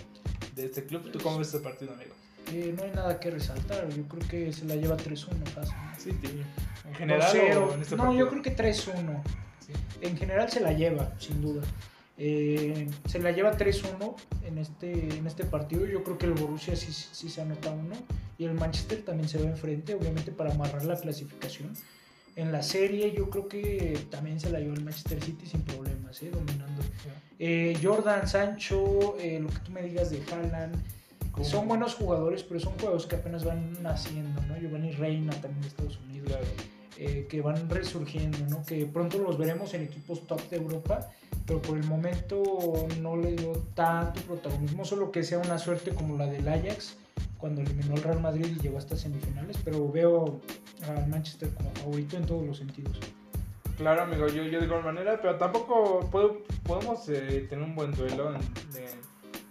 [0.56, 1.12] de este club.
[1.12, 2.14] ¿Tú cómo ves este partido, amigo?
[2.50, 5.74] Eh, no hay nada que resaltar, yo creo que se la lleva 3-1 fácil.
[5.98, 6.42] City.
[6.88, 7.56] ¿En general 2-0.
[7.56, 9.22] o en este no, yo creo que 3-1.
[9.60, 9.72] Sí.
[10.00, 11.60] En general se la lleva, sin duda.
[12.18, 15.86] Eh, se la lleva 3-1 en este, en este partido.
[15.86, 17.94] Yo creo que el Borussia sí, sí se anota uno.
[18.38, 21.72] Y el Manchester también se va enfrente, obviamente para amarrar la clasificación.
[22.38, 26.22] En la serie yo creo que también se la lleva el Manchester City sin problemas,
[26.22, 26.30] ¿eh?
[26.30, 26.82] dominando.
[27.40, 30.76] Eh, Jordan, Sancho, eh, lo que tú me digas de Haaland.
[31.32, 31.44] ¿Cómo?
[31.44, 34.56] Son buenos jugadores, pero son jugadores que apenas van naciendo, ¿no?
[34.56, 36.77] Giovanni Reina también de Estados Unidos Claro.
[36.98, 38.64] Eh, que van resurgiendo, ¿no?
[38.64, 41.08] Que pronto los veremos en equipos top de Europa,
[41.46, 42.42] pero por el momento
[43.00, 46.96] no le dio tanto protagonismo, solo que sea una suerte como la del Ajax
[47.38, 50.40] cuando eliminó al Real Madrid y llegó hasta semifinales, pero veo
[50.88, 52.98] al Manchester como favorito en todos los sentidos.
[53.76, 57.92] Claro, amigo, yo, yo de igual manera, pero tampoco puedo- podemos eh, tener un buen
[57.92, 58.88] duelo en- de-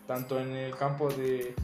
[0.05, 1.55] tanto en el campo de,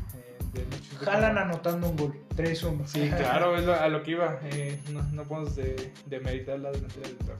[1.01, 2.85] Jalan anotando un gol, 3-1.
[2.87, 4.39] Sí, claro, es lo- a lo que iba.
[4.43, 7.37] eh, no, no podemos de, demeritar la delantera del torneo.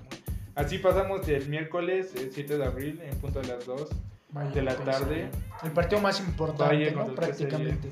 [0.56, 3.90] Así pasamos del miércoles eh, 7 de abril en punto de las 2
[4.30, 5.30] Vaya, de la pues, tarde.
[5.64, 7.02] El partido más importante, ¿no?
[7.06, 7.16] el PSG.
[7.16, 7.92] Prácticamente.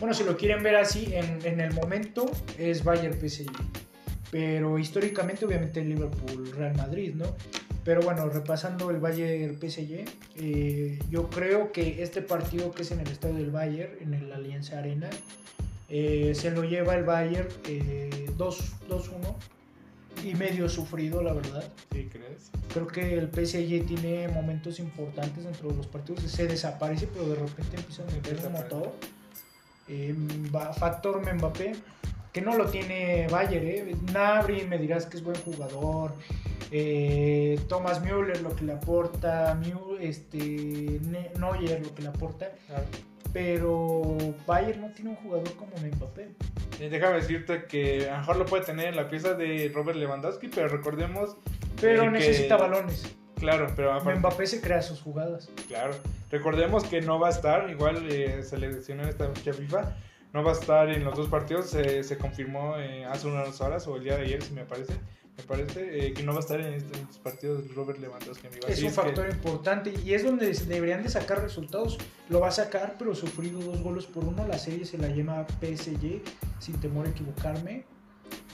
[0.00, 3.46] Bueno, si lo quieren ver así, en, en el momento es Bayern PSG.
[4.30, 7.26] Pero históricamente, obviamente, Liverpool, Real Madrid, ¿no?
[7.84, 10.04] Pero bueno, repasando el Bayern PSG,
[10.36, 14.32] eh, yo creo que este partido que es en el estadio del Bayern, en el
[14.32, 15.08] Alianza Arena,
[15.88, 19.34] eh, se lo lleva el Bayern eh, 2 2-1.
[20.24, 21.64] y medio sufrido, la verdad.
[21.92, 22.50] ¿Sí crees?
[22.74, 26.22] Creo que el PSG tiene momentos importantes dentro de los partidos.
[26.22, 28.94] Se desaparece, pero de repente empieza a meter como todo.
[29.86, 30.14] Eh,
[30.78, 31.72] factor Mbappé,
[32.38, 33.94] que no lo tiene Bayer, ¿eh?
[34.12, 36.14] Nabri, me dirás que es buen jugador.
[36.70, 39.54] Eh, Thomas Müller, lo que le aporta.
[39.60, 42.50] Mu- este, Ne- Neuer, lo que le aporta.
[43.32, 46.28] Pero Bayer no tiene un jugador como Mbappé.
[46.78, 50.48] Déjame decirte que a lo mejor lo puede tener en la pieza de Robert Lewandowski,
[50.48, 51.36] pero recordemos.
[51.80, 53.14] Pero eh, que- necesita balones.
[53.36, 55.50] Claro, pero aparte- Mbappé se crea sus jugadas.
[55.68, 55.94] Claro.
[56.30, 59.96] Recordemos que no va a estar, igual eh, se le lesionó en esta fecha FIFA,
[60.32, 63.86] no va a estar en los dos partidos, se, se confirmó eh, hace unas horas
[63.86, 64.92] o el día de ayer, si me parece,
[65.36, 68.46] me parece eh, que no va a estar en estos partidos Robert Lewandowski.
[68.48, 68.66] amigo.
[68.66, 71.96] Es un que- factor importante y es donde deberían de sacar resultados.
[72.28, 74.46] Lo va a sacar, pero sufrido dos goles por uno.
[74.46, 76.22] La serie se la llama PSG,
[76.58, 77.84] sin temor a equivocarme.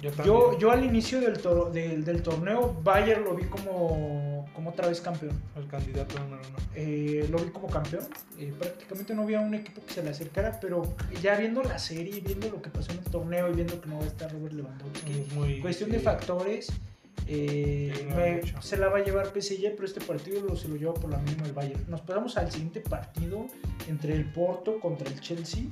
[0.03, 0.11] Yo.
[0.25, 4.89] Yo, yo al inicio del, toro- del, del torneo, Bayer lo vi como, como otra
[4.89, 5.41] vez campeón.
[5.57, 6.57] el candidato número uno.
[6.75, 8.05] Eh, lo vi como campeón.
[8.39, 10.83] Eh, prácticamente no había un equipo que se le acercara, pero
[11.23, 13.99] ya viendo la serie, viendo lo que pasó en el torneo y viendo que no
[13.99, 16.73] va a estar Robert Lewandowski, muy, cuestión sí, de factores.
[17.27, 20.93] eh, me- se la va a llevar PSG, pero este partido lo, se lo lleva
[20.95, 21.85] por la mínima el Bayern.
[21.89, 23.47] Nos pasamos al siguiente partido
[23.89, 25.63] entre el Porto contra el Chelsea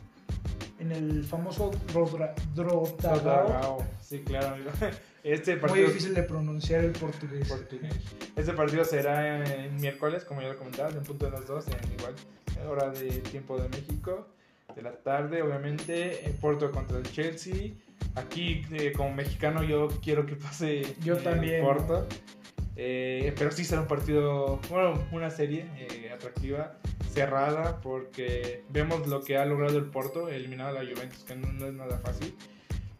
[0.83, 3.21] en el famoso Drodra- Drotagao.
[3.49, 3.87] Drogao.
[4.01, 4.71] Sí, claro, amigo.
[5.25, 7.49] Este Muy partido difícil de pronunciar el portugués.
[7.49, 7.95] portugués.
[8.35, 11.93] Este partido será en miércoles, como ya lo comentabas, en punto de las 2, en
[11.97, 12.15] igual
[12.69, 14.27] hora de tiempo de México,
[14.75, 17.71] de la tarde, obviamente, en Porto contra el Chelsea.
[18.17, 22.05] Aquí, eh, como mexicano, yo quiero que pase Yo también, Porto.
[22.85, 26.75] Eh, pero sí será un partido, bueno, una serie eh, atractiva,
[27.15, 31.53] cerrada, porque vemos lo que ha logrado el Porto, eliminado a la Juventus, que no,
[31.53, 32.35] no es nada fácil.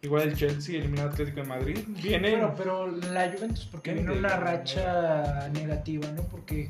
[0.01, 1.79] Igual el Chelsea, eliminado al Atlético de Madrid.
[2.01, 2.31] Viene.
[2.31, 6.23] Bueno, pero la Juventus porque Viene una racha negativa, ¿no?
[6.23, 6.69] Porque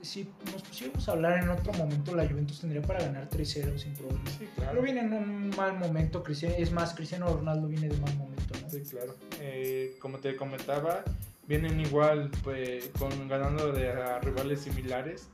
[0.00, 3.94] si nos pusiéramos a hablar en otro momento, la Juventus tendría para ganar 3-0 sin
[3.94, 4.22] problema.
[4.38, 4.70] Sí, claro.
[4.72, 8.54] Pero viene en un mal momento, Cristiano- es más, Cristiano Ronaldo viene de mal momento,
[8.62, 8.70] ¿no?
[8.70, 9.16] Sí, claro.
[9.40, 11.02] Eh, como te comentaba,
[11.46, 15.28] vienen igual pues, con ganando de a rivales similares.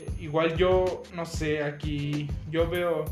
[0.00, 3.04] Eh, igual yo, no sé, aquí yo veo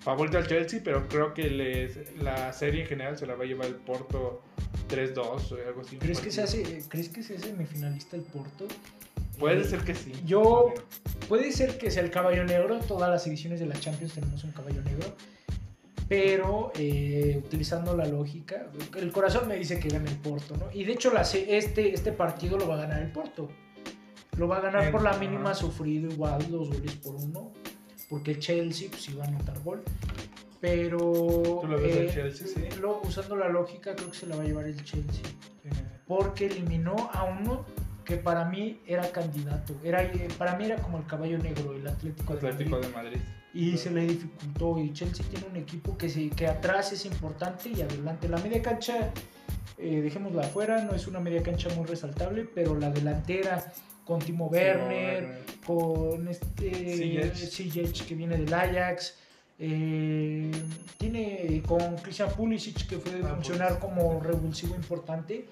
[0.00, 3.46] favorito al Chelsea, pero creo que les- la serie en general se la va a
[3.46, 4.42] llevar el Porto
[4.88, 5.96] 3-2 o algo así.
[5.96, 8.66] ¿Crees que, se hace, ¿Crees que se hace semifinalista el Porto?
[9.38, 10.12] Puede Eh, ser que sí.
[10.26, 10.72] Yo,
[11.28, 14.52] puede ser que sea el caballo negro, todas las ediciones de la Champions tenemos un
[14.52, 15.14] caballo negro,
[16.08, 20.66] pero eh, utilizando la lógica, el corazón me dice que gana el Porto, ¿no?
[20.72, 23.48] Y de hecho la, este, este partido lo va a ganar el Porto.
[24.36, 27.52] Lo va a ganar por la mínima sufrido igual, dos goles por uno,
[28.10, 29.82] porque el Chelsea pues iba a anotar gol.
[30.60, 30.98] Pero
[31.60, 32.80] ¿Tú lo ves al eh, Chelsea, sí?
[32.80, 35.22] lo- usando la lógica creo que se la va a llevar el Chelsea
[36.06, 37.64] porque eliminó a uno
[38.04, 39.74] que para mí era candidato.
[39.82, 42.88] Era, eh, para mí era como el caballo negro, el Atlético, de Atlético Madrid.
[42.88, 43.18] de Madrid.
[43.54, 44.78] Y se le dificultó.
[44.78, 48.28] Y Chelsea tiene un equipo que, se, que atrás es importante y adelante.
[48.28, 49.12] La media cancha,
[49.78, 53.64] eh, dejémosla afuera, no es una media cancha muy resaltable, pero la delantera
[54.04, 58.04] con Timo Werner, con este Ziyech.
[58.06, 59.18] Que viene del Ajax.
[59.58, 60.50] eh,
[60.98, 65.46] tiene con Christian Pulisic que puede Ah, funcionar como revulsivo importante.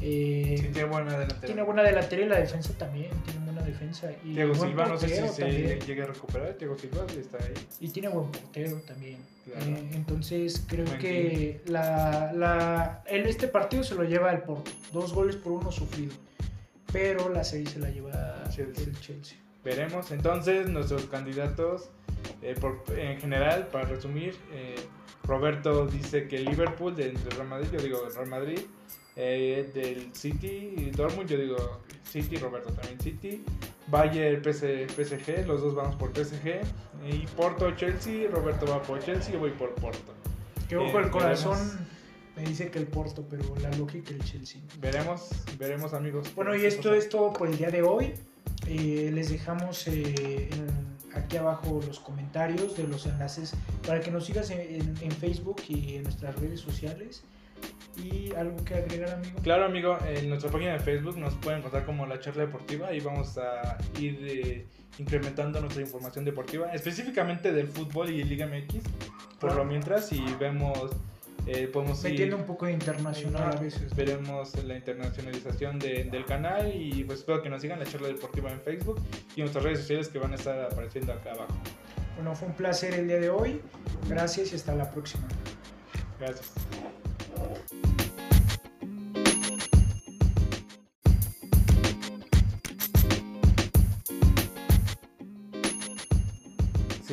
[0.00, 1.40] Eh, Sí, tiene buena delantera.
[1.46, 3.10] tiene buena delantera y la defensa también.
[3.24, 4.10] Tiene buena defensa.
[4.24, 6.52] Y buen Silva, no sé si se llega a recuperar.
[6.54, 7.54] Thiago Silva está ahí.
[7.80, 9.18] Y tiene buen portero también.
[9.44, 9.64] Claro.
[9.66, 14.70] Eh, entonces creo que la, la, en este partido se lo lleva el Porto.
[14.92, 16.12] Dos goles por uno sufrido.
[16.92, 18.84] Pero la serie se la lleva Chelsea.
[18.84, 19.38] el Chelsea.
[19.64, 21.88] Veremos entonces nuestros candidatos
[22.42, 24.34] eh, por- en general, para resumir.
[24.52, 24.74] eh,
[25.24, 28.60] Roberto dice que Liverpool del del Real Madrid, yo digo Real Madrid.
[29.16, 33.44] Eh, del City y Dortmund, yo digo City, Roberto también City.
[33.86, 36.60] Bayern, PS PSG, los dos vamos por PSG.
[37.10, 40.12] Y Porto, Chelsea, Roberto va por Chelsea, yo voy por Porto.
[40.68, 41.86] Que ojo, Eh, el corazón veremos.
[42.36, 44.62] me dice que el Porto, pero la lógica el Chelsea.
[44.80, 46.34] Veremos, veremos amigos.
[46.34, 48.14] Bueno, y esto es todo por el día de hoy.
[48.66, 53.52] Eh, les dejamos eh, en- aquí abajo los comentarios de los enlaces
[53.86, 57.22] para que nos sigas en, en- en Facebook y en nuestras redes sociales.
[57.96, 59.38] Y algo que agregar, amigo.
[59.42, 63.00] Claro, amigo, en nuestra página de Facebook nos pueden encontrar como la charla deportiva y
[63.00, 64.66] vamos a ir eh,
[64.98, 68.82] incrementando nuestra información deportiva, específicamente del fútbol y Liga MX,
[69.38, 70.90] por lo mientras, y vemos,
[71.46, 73.94] eh, podemos ir, Metiendo un poco de internacional a veces.
[73.94, 78.50] veremos la internacionalización de- del canal y pues espero que nos sigan la charla deportiva
[78.50, 79.00] en Facebook
[79.36, 81.54] y en nuestras redes sociales que van a estar apareciendo acá abajo.
[82.16, 83.60] Bueno, fue un placer el día de hoy.
[84.08, 85.26] Gracias y hasta la próxima.
[86.18, 86.52] Gracias.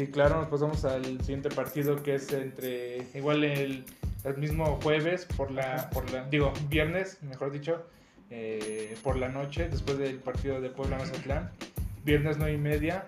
[0.01, 3.85] Sí, claro, nos pasamos al siguiente partido que es entre igual el,
[4.37, 7.85] mismo jueves por la por la digo viernes, mejor dicho,
[8.31, 11.51] eh, por la noche después del partido de Puebla Mazatlán,
[12.03, 13.05] viernes 9 y media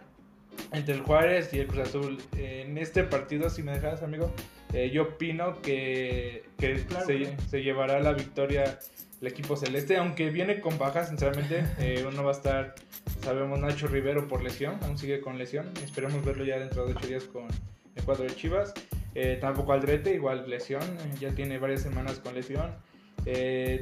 [0.73, 2.17] entre el Juárez y el Cruz Azul.
[2.37, 4.33] en este partido, si me dejas, amigo,
[4.73, 8.79] eh, yo opino que, que se, se, llevará la victoria
[9.21, 12.75] el equipo celeste, aunque viene con bajas, sinceramente, eh, uno va a estar,
[13.21, 17.07] sabemos, Nacho Rivero por lesión, aún sigue con lesión, esperemos verlo ya dentro de 8
[17.07, 17.47] días con
[17.95, 18.73] el cuadro de Chivas.
[19.15, 20.81] Eh, tampoco Aldrete, igual lesión,
[21.19, 22.75] ya tiene varias semanas con lesión.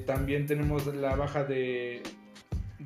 [0.06, 2.04] También tenemos la baja de,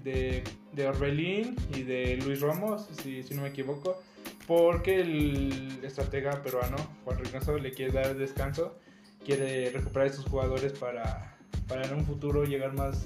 [0.05, 4.01] de, de, Orbelín y de Luis Ramos, si, si, no me equivoco,
[4.47, 8.77] porque el estratega peruano, Juan Reynoso, le quiere dar descanso,
[9.25, 11.35] quiere recuperar a estos jugadores para,
[11.67, 13.05] para en un futuro llegar más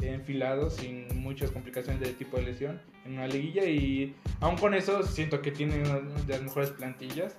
[0.00, 5.02] enfilados sin muchas complicaciones de tipo de lesión en una liguilla y aún con eso
[5.02, 7.36] siento que tiene una de las mejores plantillas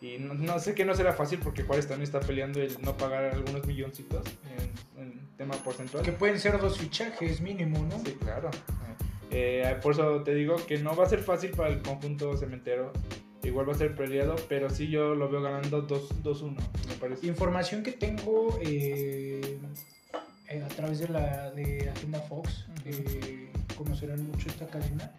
[0.00, 3.24] y no, sé que no será fácil porque Juárez también está peleando el no pagar
[3.24, 4.24] algunos milloncitos
[4.96, 6.04] en, en tema porcentual.
[6.04, 7.98] Que pueden ser dos fichajes mínimo, ¿no?
[8.04, 8.50] Sí, claro.
[9.30, 12.92] Eh, por eso te digo que no va a ser fácil para el conjunto cementero.
[13.42, 16.56] Igual va a ser peleado, pero sí yo lo veo ganando 2-1,
[16.88, 17.26] me parece.
[17.26, 19.58] Información que tengo eh,
[20.48, 22.66] eh, a través de la de Agenda Fox,
[23.76, 25.12] conocerán mucho esta cadena,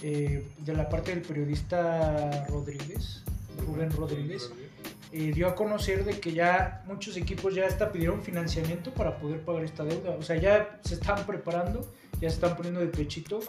[0.00, 3.22] de la parte del periodista Rodríguez,
[3.62, 4.50] Rubén Rodríguez,
[5.12, 9.44] eh, dio a conocer de que ya muchos equipos ya hasta pidieron financiamiento para poder
[9.44, 10.16] pagar esta deuda.
[10.18, 11.80] O sea, ya se están preparando,
[12.20, 13.40] ya se están poniendo de pechito,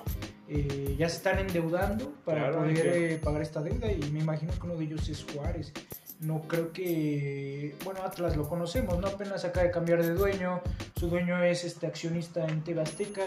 [0.50, 4.66] eh, ya se están endeudando para poder eh, pagar esta deuda y me imagino que
[4.66, 5.72] uno de ellos es Juárez.
[6.20, 9.08] No creo que, bueno, Atlas lo conocemos, ¿no?
[9.08, 10.62] Apenas acaba de cambiar de dueño,
[10.98, 13.24] su dueño es este accionista en TV Azteca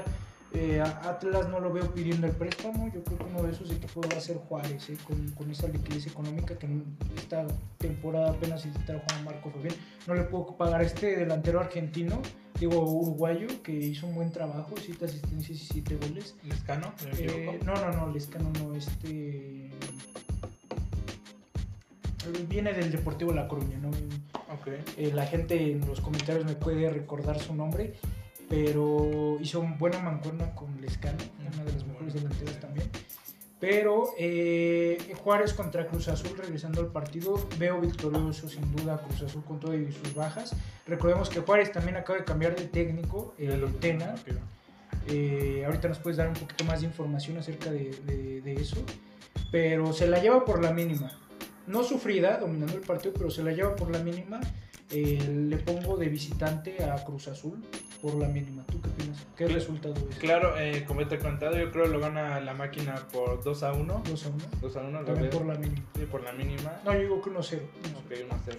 [0.57, 2.90] eh, Atlas no lo veo pidiendo el préstamo.
[2.95, 5.69] Yo creo que uno de esos equipos va a ser Juárez, eh, con, con, esa
[5.69, 6.66] liquidez económica que
[7.16, 9.75] esta temporada apenas se Juan Marco Fabián.
[10.07, 12.23] No le puedo pagar a este delantero argentino,
[12.59, 16.35] digo uruguayo, que hizo un buen trabajo, siete asistencias y siete goles.
[16.45, 16.95] ¿Lescano?
[17.19, 19.71] Eh, no, no, no, Lescano no, este.
[22.49, 23.90] Viene del Deportivo La Coruña, ¿no?
[24.61, 24.83] Okay.
[24.97, 27.95] Eh, la gente en los comentarios me puede recordar su nombre
[28.49, 32.91] pero hizo buena mancuerna con Lescano, una de las mejores delanteras también.
[33.59, 39.43] Pero eh, Juárez contra Cruz Azul, regresando al partido, veo victorioso sin duda Cruz Azul
[39.45, 40.55] con todo y sus bajas.
[40.87, 44.15] Recordemos que Juárez también acaba de cambiar de técnico, el eh, Tena.
[45.09, 47.91] Eh, ahorita nos puedes dar un poquito más de información acerca de,
[48.45, 48.77] de, eso.
[49.51, 51.11] Pero se la lleva por la mínima.
[51.67, 54.39] No sufrida, dominando el partido, pero se la lleva por la mínima.
[54.90, 57.62] Le pongo de visitante a Cruz Azul
[58.01, 58.64] por la mínima.
[58.66, 59.27] ¿Tú qué opinas?
[59.37, 60.16] ¿Qué resultado es?
[60.18, 63.62] Claro, eh, como te he contado, yo creo que lo gana la máquina por 2
[63.62, 64.03] a 1.
[64.09, 64.38] 2 a 1.
[64.61, 65.05] 2 a 1.
[65.05, 65.87] También por la mínima.
[65.96, 66.81] Sí, por la mínima.
[66.85, 67.62] No, yo digo que 1 a 0.
[68.05, 68.59] Ok, 1 a 0.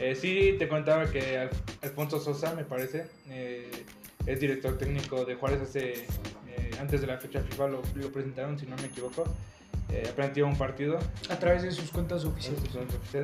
[0.00, 1.48] Eh, sí, te contaba que
[1.82, 3.68] Alfonso Sosa, me parece, eh,
[4.26, 6.04] es director técnico de Juárez hace,
[6.46, 9.24] eh, antes de la fecha FIFA, lo, lo, presentaron, si no me equivoco.
[9.90, 10.98] Eh, apenas lleva un partido.
[11.30, 12.62] A través de sus cuentas oficiales.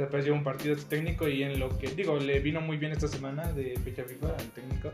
[0.03, 3.09] Apenas lleva un partido técnico y en lo que, digo, le vino muy bien esta
[3.09, 4.91] semana de fecha FIFA al técnico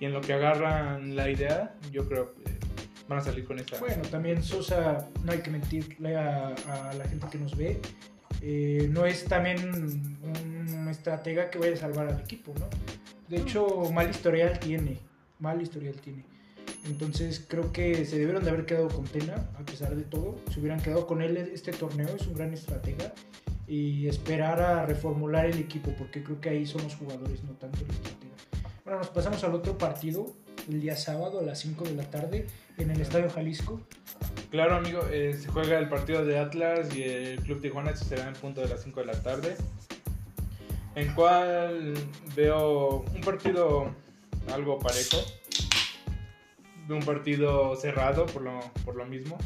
[0.00, 2.42] y en lo que agarran la idea, yo creo que
[3.06, 3.78] van a salir con esta.
[3.78, 7.80] Bueno, también Sosa, no hay que mentirle a, a la gente que nos ve,
[8.40, 12.66] eh, no es también un estratega que vaya a salvar al equipo, ¿no?
[13.28, 14.98] De hecho, mal historial tiene,
[15.38, 16.24] mal historial tiene.
[16.84, 20.36] Entonces creo que se debieron de haber quedado con Tena, a pesar de todo.
[20.52, 23.12] Se hubieran quedado con él este torneo, es un gran estratega.
[23.68, 27.78] Y esperar a reformular el equipo, porque creo que ahí son los jugadores, no tanto
[27.84, 28.32] el estratega.
[28.84, 30.34] Bueno, nos pasamos al otro partido,
[30.68, 33.80] el día sábado a las 5 de la tarde, en el Estadio Jalisco.
[34.50, 38.26] Claro, amigo, eh, se juega el partido de Atlas y el Club Tijuana, eso será
[38.26, 39.56] en punto de las 5 de la tarde.
[40.94, 41.94] En cual
[42.36, 43.94] veo un partido
[44.52, 45.18] algo parejo,
[46.88, 49.38] un partido cerrado por lo, por lo mismo,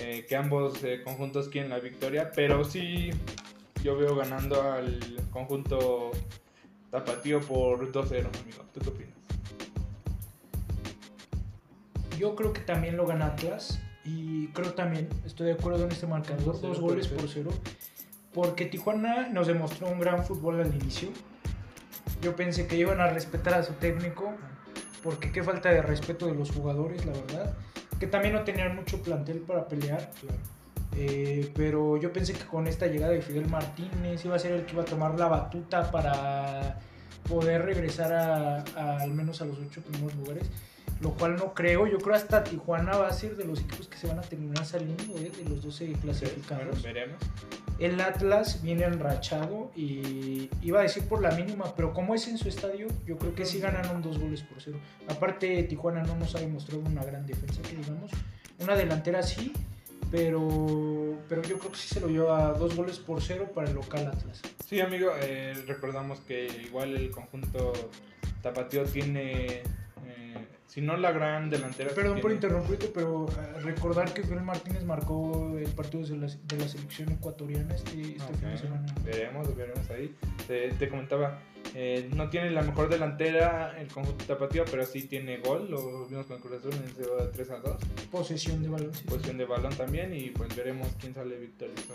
[0.00, 3.10] eh, que ambos eh, conjuntos quieren la victoria, pero sí
[3.82, 5.00] yo veo ganando al
[5.30, 6.10] conjunto
[6.90, 8.64] Tapatío por 2-0, amigo.
[8.72, 9.14] ¿Tú qué opinas?
[12.18, 13.80] Yo creo que también lo gana Atlas.
[14.04, 17.50] Y creo también, estoy de acuerdo en este marcador, dos goles por cero.
[18.32, 21.08] Porque Tijuana nos demostró un gran fútbol al inicio.
[22.22, 24.32] Yo pensé que iban a respetar a su técnico.
[25.06, 27.54] Porque qué falta de respeto de los jugadores, la verdad.
[28.00, 30.10] Que también no tenían mucho plantel para pelear.
[30.20, 30.38] Claro.
[30.96, 34.66] Eh, pero yo pensé que con esta llegada de Fidel Martínez iba a ser el
[34.66, 36.80] que iba a tomar la batuta para
[37.28, 38.64] poder regresar a,
[39.00, 40.50] al menos a los ocho primeros lugares,
[41.00, 41.86] lo cual no creo.
[41.86, 44.64] Yo creo hasta Tijuana va a ser de los equipos que se van a terminar
[44.64, 45.30] saliendo ¿eh?
[45.36, 46.82] de los 12 clasificados.
[46.82, 47.18] veremos.
[47.78, 52.38] El Atlas viene enrachado y iba a decir por la mínima, pero como es en
[52.38, 54.78] su estadio, yo creo que sí ganaron dos goles por cero.
[55.08, 58.10] Aparte, Tijuana no nos ha demostrado una gran defensa, que digamos.
[58.58, 59.52] Una delantera sí,
[60.10, 63.74] pero, pero yo creo que sí se lo lleva dos goles por cero para el
[63.74, 64.40] local Atlas.
[64.66, 67.74] Sí, amigo, eh, recordamos que igual el conjunto
[68.40, 69.62] Tapatío tiene
[70.66, 71.90] si no la gran delantera.
[71.94, 76.58] Perdón por interrumpirte, pero eh, recordar que Joel Martínez marcó el partido de la, de
[76.58, 78.94] la selección ecuatoriana este, este fin de semana.
[79.04, 80.14] Veremos, veremos ahí.
[80.46, 81.40] Te, comentaba,
[81.74, 85.70] eh, no tiene la mejor delantera el conjunto tapatío, pero sí tiene gol.
[85.70, 87.76] Lo vimos con Cruz Azul en 3 a 2.
[88.10, 88.90] Posesión de balón.
[89.06, 91.94] Posesión de balón también y pues veremos quién sale victorioso.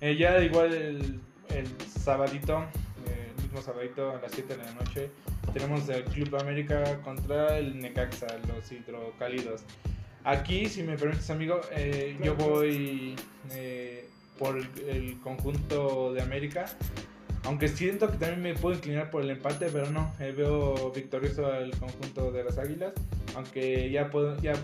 [0.00, 2.66] Eh, ya igual el, el sabadito
[3.62, 5.10] sabadito a las 7 de la noche
[5.52, 9.62] tenemos el Club América contra el Necaxa, los hidrocálidos.
[10.22, 13.16] Aquí, si me permites, amigo, eh, yo voy
[13.52, 14.06] eh,
[14.38, 16.66] por el conjunto de América.
[17.46, 21.46] Aunque siento que también me puedo inclinar por el empate, pero no, eh, veo victorioso
[21.46, 22.92] al conjunto de las Águilas.
[23.34, 24.54] Aunque ya, puedo, ya,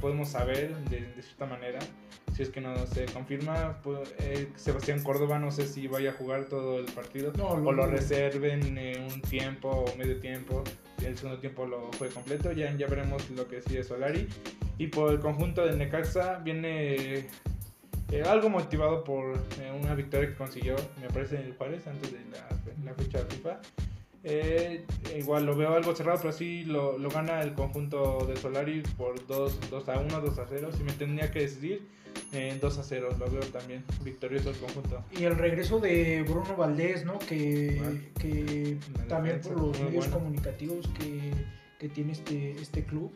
[0.00, 1.78] podemos saber de, de cierta manera
[2.34, 6.12] si es que no se confirma, pues, eh, Sebastián Córdoba no sé si vaya a
[6.14, 10.64] jugar todo el partido o lo reserven un tiempo o medio tiempo.
[11.04, 12.52] El segundo tiempo lo fue completo.
[12.52, 14.28] Ya, ya veremos lo que sigue Solari.
[14.78, 17.26] Y por el conjunto de Necaxa viene
[18.10, 22.12] eh, algo motivado por eh, una victoria que consiguió, me parece, en el Juárez antes
[22.12, 22.48] de la,
[22.84, 23.60] la fecha de FIFA.
[25.16, 29.26] igual lo veo algo cerrado, pero sí lo, lo, gana el conjunto de Solari por
[29.26, 30.70] 2, 2 a 1, 2 a 0.
[30.76, 31.86] Si me tendría que decidir,
[32.32, 35.02] en 2 a 0, lo veo también victorioso el conjunto.
[35.18, 37.18] Y el regreso de Bruno Valdés, ¿no?
[37.18, 41.32] Que, que también por los medios comunicativos que,
[41.78, 43.12] que, tiene este, este club,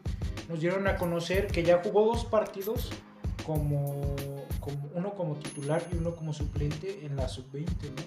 [0.49, 2.91] nos dieron a conocer que ya jugó dos partidos
[3.47, 4.17] como,
[4.65, 8.03] como uno como titular y uno como suplente en la sub-20, ¿no?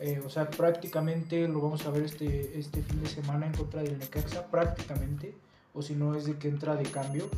[0.00, 3.80] Eh, o sea, prácticamente lo vamos a ver este, este fin de semana en contra
[3.82, 5.36] del Necaxa, prácticamente,
[5.72, 7.30] o si no es de que entra de cambio.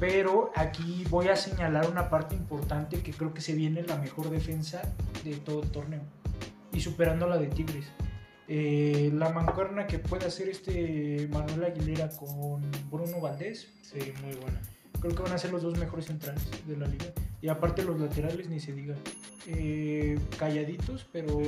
[0.00, 4.30] Pero aquí voy a señalar una parte importante que creo que se viene la mejor
[4.30, 4.80] defensa
[5.22, 6.00] de todo el torneo
[6.72, 7.84] y superando la de Tigres.
[8.48, 14.60] Eh, la mancuerna que puede hacer este Manuel Aguilera con Bruno Valdés, sí, muy buena.
[15.02, 17.06] Creo que van a ser los dos mejores centrales de la liga.
[17.42, 18.94] Y aparte los laterales ni se diga.
[19.46, 21.40] Eh, calladitos, pero,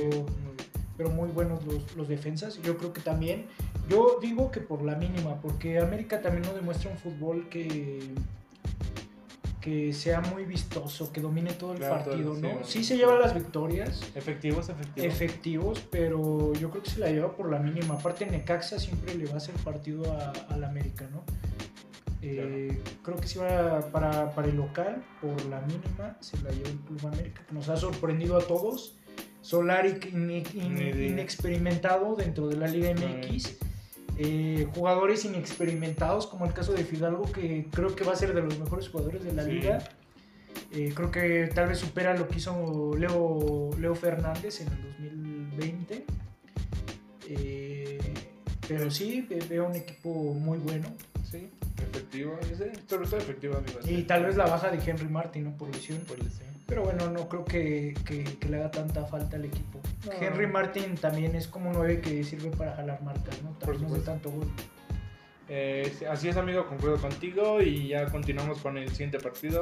[0.97, 2.61] pero muy buenos los, los defensas.
[2.61, 3.47] Yo creo que también,
[3.89, 8.13] yo digo que por la mínima, porque América también no demuestra un fútbol que
[9.65, 12.63] que sea muy vistoso, que domine todo el partido, ¿no?
[12.63, 13.99] Sí, se lleva las victorias.
[14.13, 15.11] Efectivos, efectivos.
[15.11, 17.95] Efectivos, pero yo creo que se la lleva por la mínima.
[17.95, 20.03] Aparte, Necaxa siempre le va a hacer partido
[20.49, 21.23] al América, ¿no?
[22.21, 26.69] Eh, creo que si va para, para, el local, por la mínima, se la lleva
[26.69, 28.95] el Club América, que nos ha sorprendido a todos.
[29.41, 29.99] Solari
[30.55, 33.57] inexperimentado dentro de la Liga MX.
[34.17, 38.41] Eh, jugadores inexperimentados, como el caso de Fidalgo, que creo que va a ser de
[38.41, 39.83] los mejores jugadores de la liga.
[40.71, 46.05] Eh, creo que tal vez supera lo que hizo Leo, Leo Fernández en el 2020.
[47.27, 47.99] Eh,
[48.67, 50.87] pero sí, veo un equipo muy bueno.
[51.29, 51.49] Sí,
[51.83, 52.37] efectivo.
[52.87, 55.57] Sobre todo efectivo, Y tal vez la baja de Henry Martin, ¿no?
[55.57, 55.99] Por lesión.
[56.07, 56.47] Por lesión.
[56.67, 59.79] Pero bueno, no creo que, que, le haga tanta falta al equipo.
[60.19, 63.57] Henry Martin también es como un 9 que sirve para jalar marcas, ¿no?
[63.59, 64.47] Por no tanto gol.
[65.47, 69.61] Eh, así es, amigo, concuerdo contigo y ya continuamos con el siguiente partido.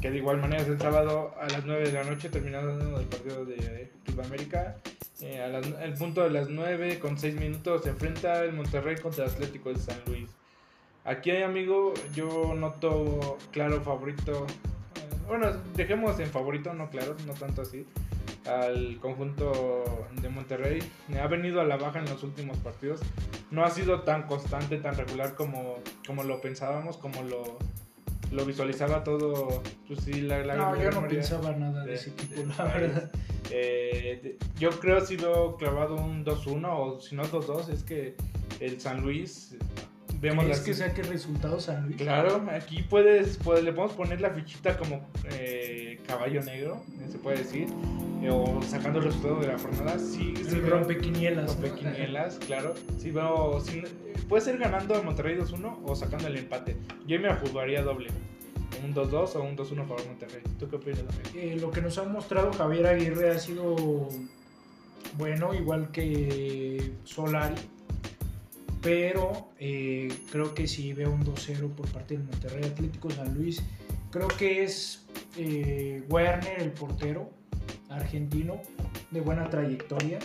[0.00, 3.06] Que de igual manera es el sábado a las 9 de la noche, terminando el
[3.06, 4.76] partido de Club América.
[5.20, 9.30] Eh, el punto de las 9 con 6 minutos se enfrenta el Monterrey contra el
[9.30, 10.30] Atlético de San Luis.
[11.04, 14.46] Aquí, amigo, yo noto claro favorito
[15.32, 17.86] bueno, dejemos en favorito, no claro, no tanto así,
[18.46, 20.80] al conjunto de Monterrey.
[21.18, 23.00] Ha venido a la baja en los últimos partidos.
[23.50, 25.76] No ha sido tan constante, tan regular como,
[26.06, 27.58] como lo pensábamos, como lo,
[28.30, 29.62] lo visualizaba todo.
[29.86, 33.10] Pues sí, la, la no, yo no pensaba nada de, ese equipo, la verdad.
[33.50, 38.16] Eh, yo creo si veo clavado un 2-1 o si no 2-2, es que
[38.60, 39.56] el San Luis
[40.22, 41.96] vemos ¿Es que saque resultados San Luis?
[41.96, 47.66] Claro, aquí puedes, le podemos poner la fichita como eh, caballo negro, se puede decir,
[48.22, 49.98] eh, o sacando el resultado de la jornada.
[49.98, 51.52] Sí, sí rompe quinielas.
[51.52, 52.74] Rompe quinielas, claro.
[52.98, 53.60] Sí, veo,
[54.28, 56.76] puede ser ganando a Monterrey 2-1 o sacando el empate.
[57.06, 58.08] Yo me jugaría doble.
[58.84, 60.42] Un 2-2 o un 2-1 favor Monterrey.
[60.58, 61.02] ¿Tú qué opinas,
[61.34, 64.08] eh, Lo que nos ha mostrado Javier Aguirre ha sido
[65.18, 67.54] bueno, igual que Solari
[68.82, 73.62] pero eh, creo que si veo un 2-0 por parte del Monterrey Atlético San Luis.
[74.10, 75.06] Creo que es
[75.38, 77.30] eh, Werner el portero.
[77.88, 78.60] argentino
[79.10, 80.18] de buena trayectoria.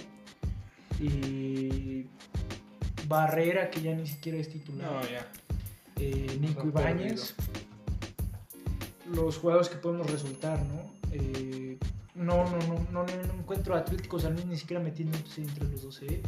[0.99, 2.07] Y
[3.07, 4.91] Barrera, que ya ni siquiera es titular.
[4.91, 5.31] No, ya.
[5.97, 7.35] Eh, Nico Ibáñez.
[9.13, 10.97] Los jugadores que podemos resultar, ¿no?
[12.17, 15.65] Eh, no, no, no, no, no encuentro a Atlético San Luis ni siquiera metiéndose entre
[15.65, 16.01] los dos.
[16.03, 16.21] ¿eh?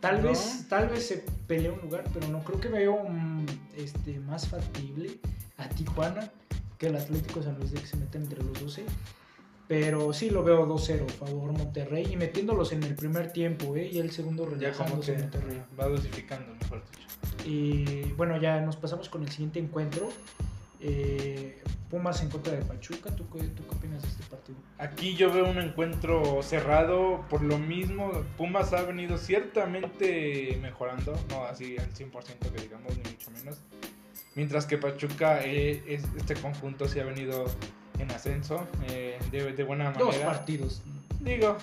[0.00, 4.18] Tal, vez, tal vez se pelea un lugar, pero no creo que veo mm, este,
[4.20, 5.18] más factible
[5.56, 6.30] a Tijuana
[6.78, 8.84] que el Atlético San Luis de que se metan entre los 12.
[9.68, 13.88] Pero sí lo veo 2-0 favor Monterrey y metiéndolos en el primer tiempo ¿eh?
[13.92, 15.62] y el segundo Ya como relajándose que Monterrey.
[15.78, 17.48] va dosificando, mejor dicho.
[17.48, 20.08] Y bueno, ya nos pasamos con el siguiente encuentro.
[20.80, 23.14] Eh, Pumas en contra de Pachuca.
[23.14, 24.58] ¿Tú, qué- ¿Tú qué opinas de este partido?
[24.78, 28.10] Aquí yo veo un encuentro cerrado por lo mismo.
[28.36, 33.58] Pumas ha venido ciertamente mejorando, no así al 100% que digamos, ni mucho menos.
[34.34, 37.44] Mientras que Pachuca, eh, es- este conjunto sí ha venido
[38.00, 40.26] en ascenso eh, de, de buena Dos manera.
[40.26, 40.82] partidos.
[41.20, 41.56] Digo,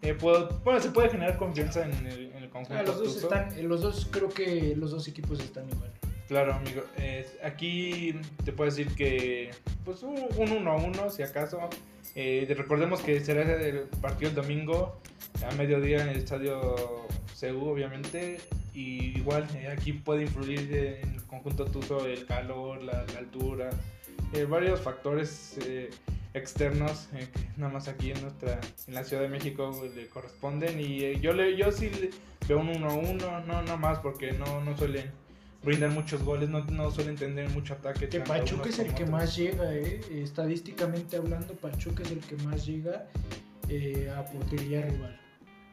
[0.00, 2.80] eh, puedo- bueno, se puede generar confianza en el, en el conjunto.
[2.80, 5.92] Ah, los dos están, eh, los dos creo que los dos equipos están igual.
[6.32, 6.80] Claro, amigo.
[6.96, 9.50] Eh, aquí te puedo decir que,
[9.84, 11.68] pues, un 1-1, si acaso.
[12.14, 14.96] Eh, de- recordemos que será el partido el domingo
[15.46, 18.38] a mediodía en el estadio CEU, obviamente.
[18.72, 20.60] Y igual, eh, aquí puede influir
[21.04, 23.68] en el conjunto tuzo el calor, la, la altura,
[24.32, 25.90] eh, varios factores eh,
[26.32, 28.58] externos eh, que nada más aquí en nuestra
[28.88, 30.80] en la Ciudad de México le corresponden.
[30.80, 31.90] Y yo, le, yo sí
[32.48, 35.10] veo un 1-1, no, no más, porque no, no suelen
[35.62, 38.08] brindar muchos goles, no, no suelen tener mucho ataque.
[38.08, 39.10] Que Pachuca es el que otros.
[39.10, 40.00] más llega, eh.
[40.10, 43.08] estadísticamente hablando, Pachuca es el que más llega
[43.68, 45.18] eh, a portería rival.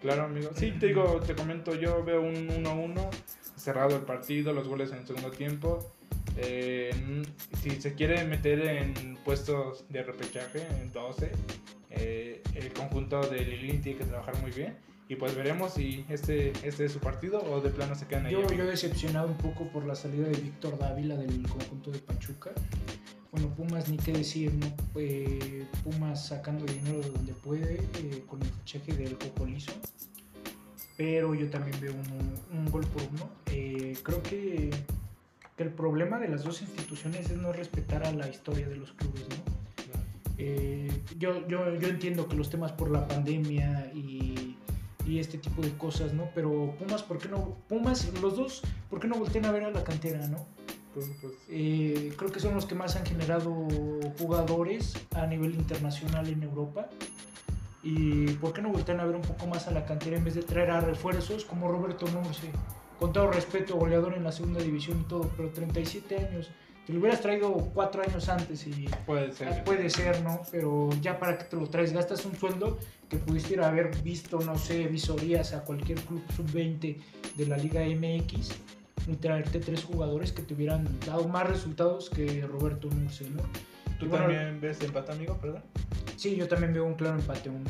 [0.02, 0.52] Claro, amigo.
[0.56, 3.10] Sí, te digo, te comento, yo veo un 1-1,
[3.56, 5.94] cerrado el partido, los goles en el segundo tiempo.
[6.38, 6.92] Eh,
[7.62, 11.32] si se quiere meter en puestos de repechaje, en 12,
[11.92, 14.78] eh, el conjunto de Lilín tiene que trabajar muy bien.
[15.10, 18.34] Y pues veremos si este, este es su partido o de plano se quedan ahí.
[18.34, 22.52] Yo, yo decepcionado un poco por la salida de Víctor Dávila del conjunto de Pachuca.
[23.32, 24.68] Bueno, Pumas ni qué decir, ¿no?
[24.94, 29.72] Eh, Pumas sacando dinero de donde puede eh, con el fichaje del Cocolizo.
[30.96, 33.32] Pero yo también veo un, un gol por uno.
[33.48, 34.70] Eh, creo que,
[35.58, 38.92] que el problema de las dos instituciones es no respetar a la historia de los
[38.92, 39.60] clubes, ¿no?
[41.18, 44.29] Yo, yo, yo entiendo que los temas por la pandemia y,
[45.10, 46.30] y este tipo de cosas, ¿no?
[46.36, 47.58] Pero Pumas, ¿por qué no?
[47.68, 50.46] Pumas, los dos, ¿por qué no voltean a ver a la cantera, ¿no?
[51.50, 53.52] Eh, creo que son los que más han generado
[54.20, 56.90] jugadores a nivel internacional en Europa.
[57.82, 60.36] ¿Y por qué no voltean a ver un poco más a la cantera en vez
[60.36, 62.52] de traer a refuerzos como Roberto Murce?
[63.00, 66.52] Con todo respeto, goleador en la segunda división y todo, pero 37 años.
[66.90, 69.50] Te lo hubieras traído cuatro años antes y puede ser.
[69.50, 70.42] Ah, Puede ser, ¿no?
[70.50, 73.96] Pero ya para que te lo traes, gastas un sueldo que pudiste ir a haber
[74.02, 76.98] visto, no sé, visorías a cualquier club sub-20
[77.36, 78.50] de la Liga MX
[79.08, 83.44] y traerte tres jugadores que te hubieran dado más resultados que Roberto Murce, ¿no?
[84.00, 85.38] ¿Tú bueno, también ves empate, amigo?
[85.40, 85.62] Perdón.
[86.16, 87.66] Sí, yo también veo un claro empate 1-1.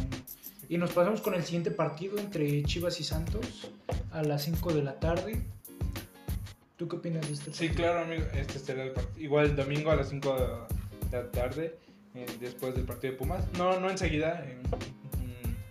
[0.70, 3.70] Y nos pasamos con el siguiente partido entre Chivas y Santos
[4.11, 5.41] a las 5 de la tarde.
[6.80, 7.75] ¿Tú qué opinas de este Sí, partido?
[7.91, 8.23] claro, amigo.
[8.34, 9.19] Este será el partido.
[9.21, 10.67] Igual el domingo a las 5
[11.11, 11.77] de la tarde,
[12.15, 13.43] eh, después del partido de Pumas.
[13.57, 14.61] No, no enseguida, en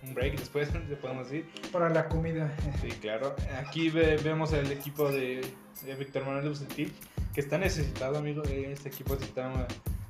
[0.07, 1.49] un, break después, le podemos decir.
[1.71, 2.55] Para la comida.
[2.81, 3.35] Sí, claro.
[3.57, 5.41] Aquí ve- vemos el equipo de,
[5.83, 6.93] de Víctor Manuel Bucetich,
[7.33, 8.43] que está necesitado, amigo.
[8.47, 9.51] Eh, Este equipo está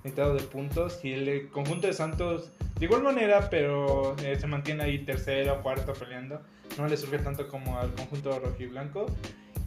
[0.04, 1.00] necesitado de puntos.
[1.04, 5.62] Y el eh, conjunto de Santos, de igual manera, pero eh, se mantiene ahí tercero,
[5.64, 6.41] cuarto peleando.
[6.78, 9.06] No le surge tanto como al conjunto rojiblanco.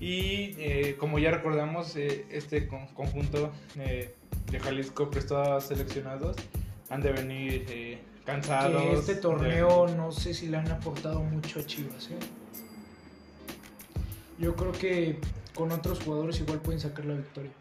[0.05, 4.13] Y eh, como ya recordamos, eh, este con- conjunto eh,
[4.51, 6.35] de Jalisco prestó a seleccionados.
[6.91, 8.83] Han de venir eh, cansados.
[8.83, 12.11] que este de- torneo no sé si le han aportado mucho a Chivas.
[12.11, 12.19] ¿eh?
[14.41, 15.19] Yo creo que
[15.55, 17.53] con otros jugadores igual pueden sacar la victoria.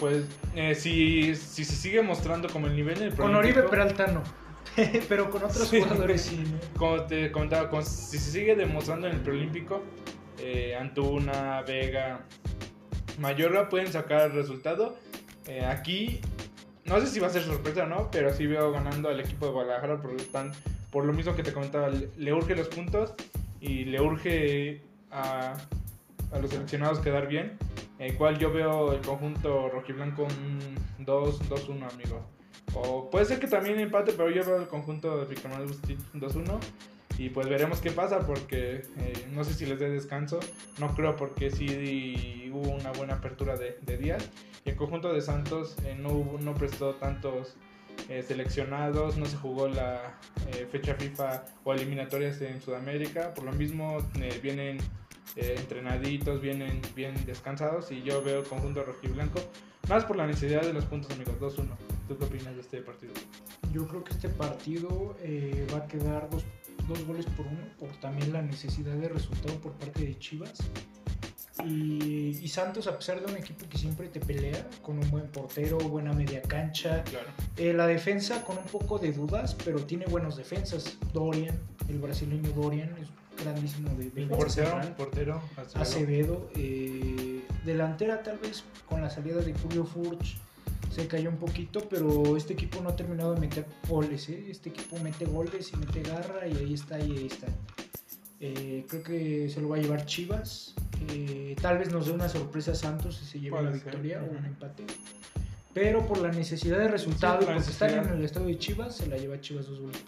[0.00, 0.24] Pues
[0.56, 4.22] eh, si, si se sigue mostrando como el nivel en el Con Oribe Peralta no,
[5.08, 5.80] pero con otros Sí.
[5.82, 6.36] jugadores sí.
[6.42, 6.78] ¿no?
[6.78, 9.82] Como te comentaba, con- si se sigue demostrando en el preolímpico,
[10.38, 12.20] eh, Antuna, Vega,
[13.18, 14.96] Mayorga pueden sacar el resultado.
[15.46, 16.20] Eh, aquí,
[16.84, 19.46] no sé si va a ser sorpresa o no, pero sí veo ganando al equipo
[19.46, 20.52] de Guadalajara por, tan-
[20.90, 23.14] por lo mismo que te comentaba, le, urge los puntos
[23.60, 25.54] y le urge a,
[26.32, 27.56] a los seleccionados quedar bien.
[27.98, 30.58] El cual yo veo el conjunto rojiblanco un
[31.06, 32.26] 2-1, amigo.
[32.74, 36.58] O puede ser que también empate, pero yo veo el conjunto de Bucetich 2-1.
[37.18, 40.40] Y pues veremos qué pasa porque eh, no sé si les dé descanso.
[40.78, 44.28] No creo porque sí hubo una buena apertura de, de días.
[44.64, 47.54] Y el conjunto de Santos eh, no, hubo- no prestó tantos
[48.08, 50.18] eh, seleccionados, no se jugó la
[50.52, 54.78] eh, fecha FIFA o eliminatorias en Sudamérica, por lo mismo eh, vienen
[55.36, 59.40] entrenaditos, vienen bien descansados y yo veo el conjunto rojiblanco
[59.88, 61.66] más por la necesidad de los puntos amigos, 2-1.
[62.08, 63.12] ¿Tú qué opinas de este partido?
[63.72, 65.16] Yo creo que este partido
[65.72, 66.44] va a quedar dos,
[66.86, 70.58] dos goles por uno, por también la necesidad de resultado por parte de Chivas.
[71.64, 75.78] Y, Santos, a pesar de un equipo que siempre te pelea, con un buen portero,
[75.78, 77.04] buena media cancha,
[77.56, 80.98] eh, la defensa con un poco de dudas, pero tiene buenos defensas.
[81.12, 81.58] Dorian,
[81.88, 83.08] el brasileño Dorian, es
[83.42, 85.42] grandísimo de, portero, portero,
[85.74, 86.50] Acevedo.
[86.54, 90.36] Eh, delantera tal vez con la salida de Julio Furch
[90.94, 94.28] se cayó un poquito, pero este equipo no ha terminado de meter goles.
[94.28, 94.46] ¿eh?
[94.48, 97.48] Este equipo mete goles y mete garra y ahí está, y ahí está.
[98.38, 100.74] creo que se lo va a llevar Chivas.
[101.12, 104.44] Eh, tal vez nos dé una sorpresa Santos si se lleva la victoria o un
[104.44, 104.84] empate.
[105.72, 109.16] Pero por la necesidad de resultado, porque están en el estado de Chivas, se la
[109.16, 110.00] lleva Chivas dos goles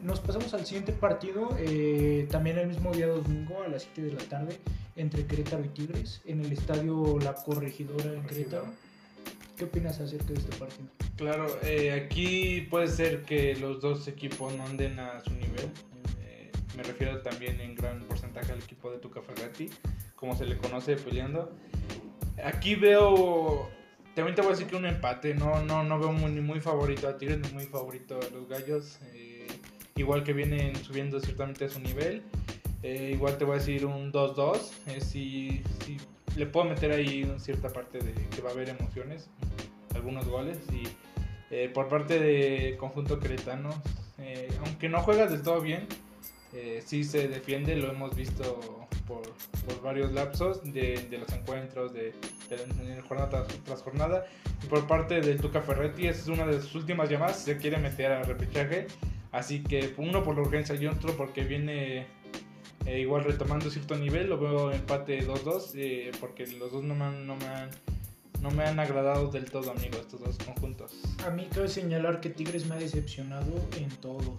[0.00, 4.12] Nos pasamos al siguiente partido, eh, también el mismo día domingo a las 7 de
[4.12, 4.60] la tarde,
[4.94, 8.66] entre Querétaro y Tigres, en el estadio La Corregidora en Querétaro.
[9.56, 10.88] ¿Qué opinas acerca de este partido?
[11.16, 15.70] Claro, eh, aquí puede ser que los dos equipos no anden a su nivel.
[16.76, 19.20] me refiero también en gran porcentaje al equipo de Tuca
[20.16, 21.52] como se le conoce peleando.
[22.42, 23.68] Aquí veo,
[24.14, 26.60] también te voy a decir que un empate, no, no, no veo muy, ni muy
[26.60, 28.98] favorito a Tigres ni muy favorito a los Gallos.
[29.12, 29.46] Eh,
[29.96, 32.22] igual que vienen subiendo ciertamente a su nivel.
[32.82, 34.58] Eh, igual te voy a decir un 2-2.
[34.86, 35.96] Eh, si, si,
[36.36, 39.28] le puedo meter ahí cierta parte de que va a haber emociones,
[39.94, 40.58] algunos goles.
[40.72, 43.70] Y por parte de conjunto cretano,
[44.64, 45.86] aunque no juega del todo bien,
[46.84, 49.22] sí se defiende, lo hemos visto por,
[49.82, 52.14] varios lapsos de, de, los encuentros, de,
[52.48, 54.26] de, jornada tras, jornada.
[54.62, 58.12] Y por parte del Tuca Ferretti, es una de sus últimas llamadas, se quiere meter
[58.12, 58.86] a repechaje.
[59.32, 62.06] Así que uno por la urgencia y otro porque viene
[62.86, 64.28] eh, igual retomando cierto nivel.
[64.28, 67.70] Lo veo empate 2-2 eh, porque los dos no me, han, no, me han,
[68.42, 70.92] no me han agradado del todo, amigo, estos dos conjuntos.
[71.26, 74.38] A mí cabe señalar que Tigres me ha decepcionado en todo.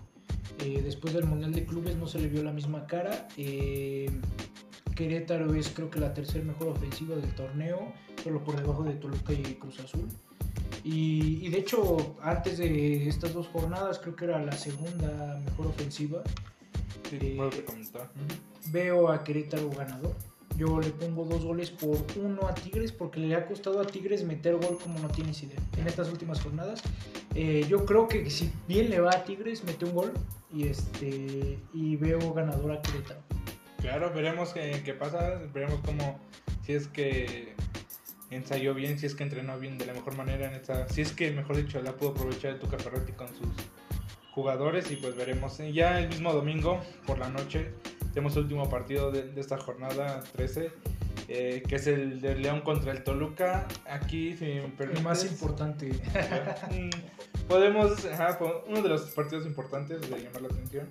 [0.63, 3.27] Eh, después del Mundial de Clubes no se le vio la misma cara.
[3.37, 4.09] Eh,
[4.95, 7.91] Querétaro es creo que la tercera mejor ofensiva del torneo,
[8.23, 10.07] solo por debajo de Toluca y Cruz Azul.
[10.83, 16.21] Y, de hecho, antes de estas dos jornadas, creo que era la segunda mejor ofensiva.
[17.11, 17.37] Eh,
[18.71, 20.15] veo a Querétaro ganador.
[20.57, 24.23] Yo le pongo dos goles por uno a Tigres porque le ha costado a Tigres
[24.23, 26.81] meter gol como no tienes idea en estas últimas jornadas.
[27.33, 30.13] Eh, yo creo que si bien le va a Tigres, mete un gol
[30.53, 33.19] y, este, y veo ganador a Querétaro.
[33.81, 36.19] Claro, veremos qué, qué pasa, veremos cómo,
[36.65, 37.53] si es que
[38.31, 41.11] ensayó bien, si es que entrenó bien de la mejor manera en esta, si es
[41.11, 43.49] que mejor dicho la pudo aprovechar de tu Ferretti con sus
[44.35, 45.57] jugadores y pues veremos.
[45.73, 47.71] Ya el mismo domingo por la noche
[48.13, 50.71] tenemos el último partido de, esta jornada 13
[51.27, 53.65] eh, que es el de León contra el Toluca.
[53.89, 55.89] Aquí si el más importante.
[57.47, 58.05] Podemos
[58.67, 60.89] uno de los partidos importantes de llamar la atención.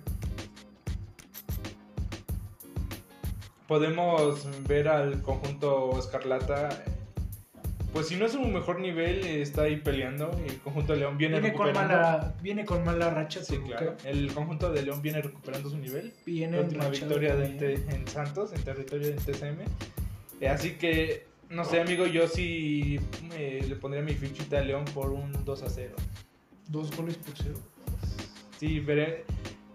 [3.67, 6.69] Podemos ver al conjunto Escarlata.
[7.95, 10.29] Pues si no es un mejor nivel, está ahí peleando.
[10.45, 13.41] El conjunto de León viene, viene Con mala, viene con mala racha.
[13.41, 13.95] Sí, claro.
[14.03, 16.11] El conjunto de León viene recuperando su nivel.
[16.25, 19.61] Viene la última victoria de, en Santos, en territorio del TCM.
[20.41, 22.99] Eh, así que, no sé, amigo, yo sí
[23.31, 25.95] eh, le pondría mi fichita a León por un 2 a 0.
[26.67, 27.55] ¿Dos goles por cero?
[28.59, 29.23] Sí, veré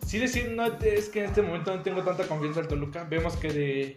[0.05, 3.05] sí decir, no, es que en este momento no tengo tanta confianza al Toluca.
[3.05, 3.95] Vemos que de,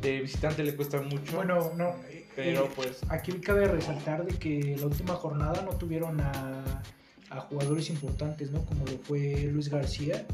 [0.00, 1.36] de visitante le cuesta mucho.
[1.36, 1.94] Bueno, no.
[2.36, 3.00] Pero eh, pues.
[3.08, 6.82] Aquí cabe resaltar de que la última jornada no tuvieron a,
[7.30, 8.64] a jugadores importantes, ¿no?
[8.64, 10.26] Como lo fue Luis García.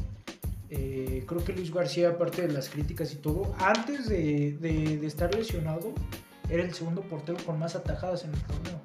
[0.69, 5.07] Eh, creo que Luis García, aparte de las críticas y todo, antes de, de, de,
[5.07, 5.93] estar lesionado,
[6.49, 8.81] era el segundo portero con más atajadas en el torneo.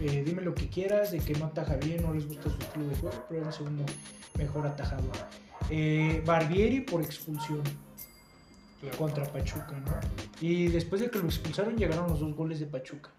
[0.00, 2.88] Eh, dime lo que quieras, de que no ataja bien, no les gusta su estilo
[2.88, 3.84] de juego, pero era el segundo
[4.38, 5.16] mejor atajador.
[5.70, 7.62] Eh, Barbieri por expulsión
[8.96, 9.92] contra Pachuca, ¿no?
[10.40, 13.10] Y después de que lo expulsaron llegaron los dos goles de Pachuca.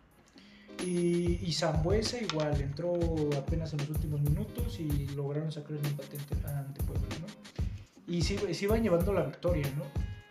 [0.85, 2.93] Y, y Zambuesa igual, entró
[3.37, 8.13] apenas en los últimos minutos y lograron sacar el empate ante Puebla, ¿no?
[8.13, 9.83] Y sí, sí iban llevando la victoria, ¿no?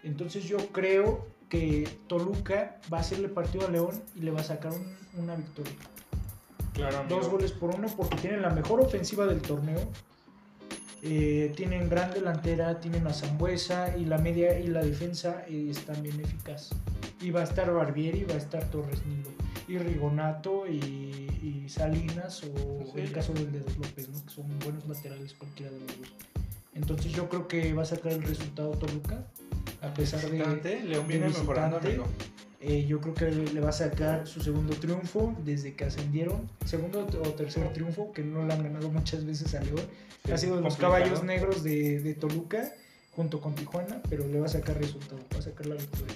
[0.03, 4.45] Entonces yo creo que Toluca va a hacerle partido a León y le va a
[4.45, 4.73] sacar
[5.17, 5.75] una victoria.
[6.73, 9.81] Claro, Dos goles por uno porque tienen la mejor ofensiva del torneo
[11.03, 16.03] Eh, tienen gran delantera, tienen a Zambuesa y la media y la defensa eh, están
[16.03, 16.71] bien eficaz.
[17.21, 19.31] Y va a estar Barbieri, va a estar Torres Nilo,
[19.69, 20.79] y Rigonato y,
[21.43, 23.01] y Salinas o Sí.
[23.01, 24.25] el caso del Dedos López, ¿no?
[24.25, 26.09] que son buenos laterales cualquiera de los dos.
[26.75, 29.25] Entonces yo creo que va a sacar el resultado Toluca,
[29.83, 30.39] a pesar de...
[30.85, 32.05] León viene de mejorando, amigo.
[32.61, 36.49] Eh, yo creo que le va a sacar su segundo triunfo desde que ascendieron.
[36.65, 39.83] Segundo o tercer triunfo, que no le han ganado muchas veces a León.
[40.25, 42.73] Sí, ha sido de los caballos negros de, de Toluca
[43.13, 46.15] junto con Tijuana, pero le va a sacar resultado, va a sacar la victoria.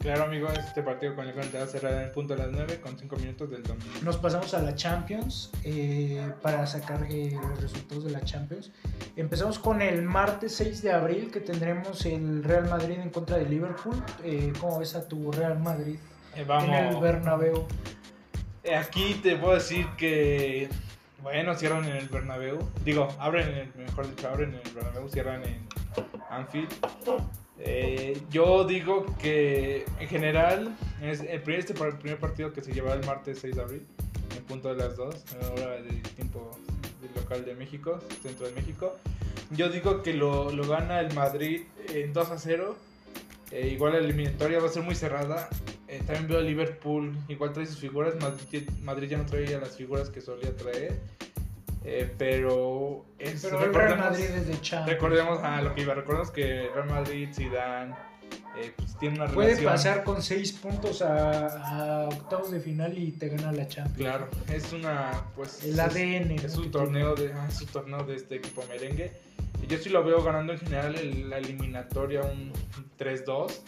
[0.00, 2.96] Claro, amigo, este partido con el a cerrar en el punto de las 9 con
[2.96, 3.90] 5 minutos del domingo.
[4.02, 8.70] Nos pasamos a la Champions eh, para sacar eh, los resultados de la Champions.
[9.16, 13.48] Empezamos con el martes 6 de abril que tendremos el Real Madrid en contra de
[13.48, 13.96] Liverpool.
[14.22, 15.96] Eh, ¿Cómo ves a tu Real Madrid
[16.36, 17.00] Eh, en el vamos.
[17.00, 17.66] Bernabéu?
[18.78, 20.68] Aquí te puedo decir que,
[21.22, 22.58] bueno, cierran en el Bernabéu.
[22.84, 25.66] Digo, abren, en el, mejor dicho, abren en el Bernabéu, cierran en
[26.30, 26.72] Anfield.
[27.60, 33.06] Eh, yo digo que en general el primer, este primer partido que se llevará el
[33.06, 33.86] martes 6 de abril,
[34.36, 35.24] en punto de las 2,
[35.56, 36.58] hora del tiempo
[37.14, 38.96] local de México, centro de México.
[39.50, 42.76] Yo digo que lo, lo gana el Madrid en 2 a 0.
[43.50, 45.48] Eh, igual la eliminatoria va a ser muy cerrada.
[45.88, 48.14] Eh, también veo a Liverpool, igual trae sus figuras.
[48.20, 51.00] Madrid, Madrid ya no traía las figuras que solía traer.
[51.90, 54.86] Eh, pero es, Pero el Real recordemos- Madrid es de Champions.
[55.00, 57.94] Recordemos a lo que iba, recordemos que Real Madrid, Zidane,
[58.58, 59.72] eh, pues tiene una Puede relación.
[59.72, 63.96] pasar con 6 puntos a, a octavos de final y te gana la Champions.
[63.96, 65.64] Claro, es una, pues...
[65.64, 66.32] El es- ADN.
[66.44, 66.62] Es ¿no?
[66.64, 69.12] un torneo de, ah, es un torneo de este equipo merengue.
[69.62, 72.52] Y yo sí lo veo ganando en general el- la eliminatoria un
[72.98, 73.62] 3-2,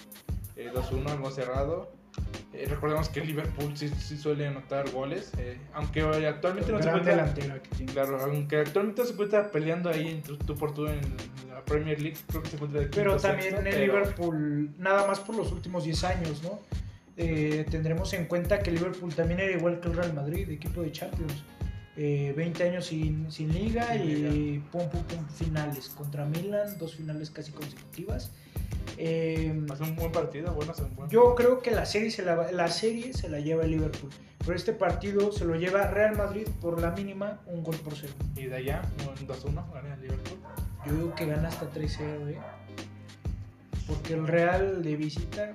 [0.56, 1.90] eh, 2-1, algo cerrado.
[2.52, 7.32] Eh, recordemos que Liverpool sí, sí suele anotar goles, eh, aunque actualmente no se encuentra,
[7.92, 11.00] claro, aunque actualmente se encuentra peleando ahí en tú, tú por tú en
[11.48, 15.06] la Premier League, creo que se encuentra de Pero también sexto, el pero- Liverpool, nada
[15.06, 16.60] más por los últimos 10 años, ¿no?
[17.16, 20.90] Eh, tendremos en cuenta que Liverpool también era igual que el Real Madrid, equipo de
[20.92, 21.42] Champions.
[22.02, 25.90] Eh, 20 años sin, sin liga Sin y pum, pum, pum, finales.
[25.90, 28.30] Contra Milan, dos finales casi consecutivas.
[28.96, 30.72] Eh, Hace un buen partido, bueno,
[31.10, 34.08] yo creo que la serie, se la, la serie se la lleva el Liverpool.
[34.38, 38.14] Pero este partido se lo lleva Real Madrid por la mínima, un gol por cero.
[38.34, 40.38] Y de allá, un 2-1, gana el Liverpool.
[40.86, 42.38] Yo digo que gana hasta 3-0, ¿eh?
[43.86, 45.52] Porque el Real de visita,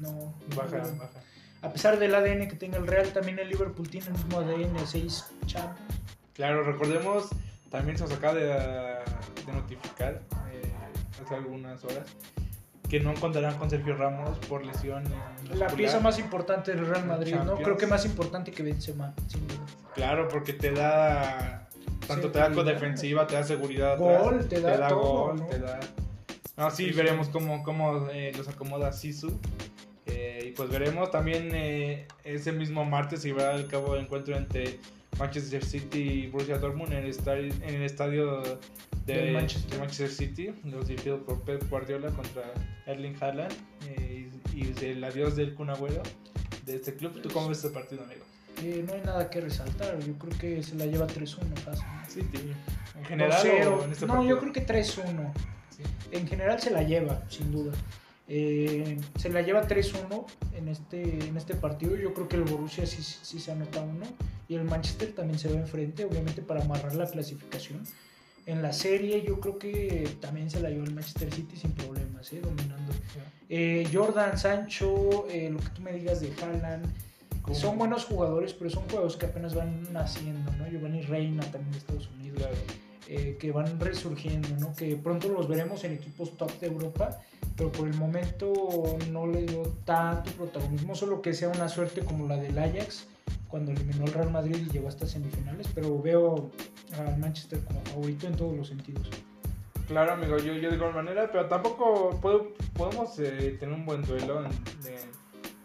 [0.00, 0.34] no.
[0.56, 0.96] Baja, no.
[0.96, 1.20] baja.
[1.64, 4.86] A pesar del ADN que tenga el Real, también el Liverpool tiene el mismo ADN,
[4.86, 5.80] 6 Champions.
[6.34, 7.28] Claro, recordemos,
[7.70, 10.20] también se nos acaba de, de notificar
[10.52, 10.72] eh,
[11.24, 12.06] hace algunas horas
[12.88, 15.04] que no contarán con Sergio Ramos por lesión.
[15.04, 15.74] La muscular.
[15.74, 17.56] pieza más importante del Real Madrid, ¿no?
[17.56, 19.60] Creo que más importante que Benzema, sin duda.
[19.94, 21.66] Claro, porque te da.
[22.06, 23.96] Tanto te da con defensiva, te da seguridad.
[23.96, 25.46] Gol, atrás, te da todo, gol, ¿no?
[25.46, 25.80] te da.
[26.58, 26.96] No, sí, Sí, sí.
[26.96, 29.40] veremos cómo, cómo eh, los acomoda Sisu.
[30.56, 34.78] Pues veremos también eh, ese mismo martes se llevará a cabo el encuentro entre
[35.18, 38.42] Manchester City y Borussia Dortmund en el estadio, en el estadio
[39.06, 39.70] de, Del Manchester.
[39.72, 42.42] de Manchester City, los dirigidos por Pep Guardiola contra
[42.86, 43.52] Erling Haaland
[43.88, 46.02] eh, y, y el adiós del Kun Agüero
[46.64, 47.20] de este club.
[47.20, 48.24] ¿Tú cómo ves este partido, amigo?
[48.62, 51.84] Eh, no hay nada que resaltar, yo creo que se la lleva 3-1 fácil.
[52.08, 52.52] City.
[52.96, 53.66] En general 2-0.
[53.66, 54.34] o en este no, partido?
[54.34, 55.32] yo creo que 3-1.
[55.70, 55.82] Sí.
[56.12, 57.72] En general se la lleva, sin duda.
[58.26, 61.96] Eh, se la lleva 3-1 en este, en este partido.
[61.96, 64.06] Yo creo que el Borussia sí, sí se anota uno.
[64.48, 67.82] Y el Manchester también se va enfrente, obviamente, para amarrar la clasificación.
[68.46, 72.30] En la serie yo creo que también se la lleva el Manchester City sin problemas,
[72.32, 72.40] ¿eh?
[72.42, 72.92] dominando.
[73.48, 76.84] Eh, Jordan, Sancho, eh, lo que tú me digas de Haaland.
[77.40, 77.54] ¿Cómo?
[77.54, 80.66] Son buenos jugadores, pero son jugadores que apenas van naciendo, ¿no?
[80.66, 82.56] Giovanni Reina también de Estados Unidos Claro.
[83.08, 84.74] Eh, que van resurgiendo, ¿no?
[84.74, 87.20] que pronto los veremos en equipos top de Europa,
[87.56, 88.52] pero por el momento
[89.12, 93.06] no le dio tanto protagonismo, solo que sea una suerte como la del Ajax
[93.48, 96.50] cuando eliminó al Real Madrid y llegó hasta semifinales, pero veo
[96.98, 99.08] al Manchester como favorito en todos los sentidos.
[99.86, 104.02] Claro, amigo, yo, yo de igual manera, pero tampoco puedo- podemos eh, tener un buen
[104.02, 104.50] duelo en-
[104.82, 104.98] de-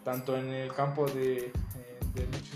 [0.04, 1.50] tanto en el campo de,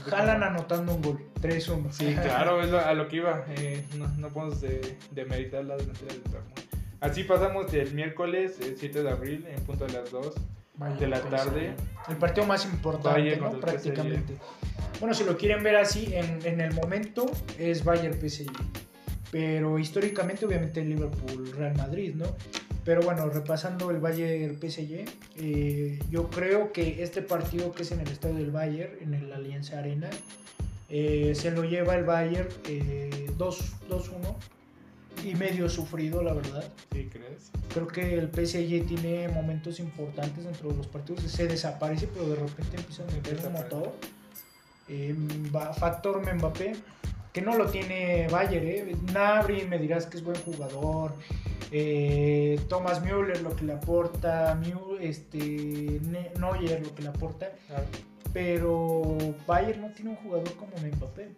[0.06, 1.90] Jalan anotando un gol, 3-1.
[1.92, 3.44] Sí, claro, es lo- a lo que iba.
[3.56, 6.60] eh, no, no podemos de, demeritar la delantera del Dortmund.
[7.00, 10.34] Así pasamos del miércoles eh, 7 de abril en punto de las 2
[10.76, 11.74] Bayern de la tarde.
[12.08, 13.50] El partido más importante, ¿no?
[13.50, 13.58] el.
[13.60, 14.34] Prácticamente.
[15.00, 17.26] Bueno, si lo quieren ver así, en, en el momento
[17.58, 18.46] es Bayern PSG.
[19.30, 22.26] Pero históricamente, obviamente, Liverpool, Real Madrid, ¿no?
[22.84, 25.04] Pero bueno, repasando el Bayern PSG,
[25.36, 29.32] eh, yo creo que este partido que es en el estadio del Bayern, en el
[29.32, 30.10] Alianza Arena,
[30.90, 34.36] eh, se lo lleva el Bayern eh, 2 2-1.
[35.24, 36.64] y medio sufrido, la verdad.
[36.92, 37.50] ¿Sí crees?
[37.72, 41.22] Creo que el PSG tiene momentos importantes dentro de los partidos.
[41.22, 43.94] Se desaparece, pero de repente empieza a meter como todo.
[44.88, 45.16] Eh,
[45.78, 46.74] factor Mbappé,
[47.34, 48.96] que no lo tiene Bayer, ¿eh?
[49.12, 51.12] Nabri, me dirás que es buen jugador.
[51.72, 54.54] Eh, Thomas Müller, lo que le aporta.
[54.54, 57.50] Mu- este, Ne- Neuer, lo que le aporta.
[57.66, 57.84] Claro.
[58.32, 59.16] Pero
[59.46, 61.30] Bayer no tiene un jugador como Mbappé.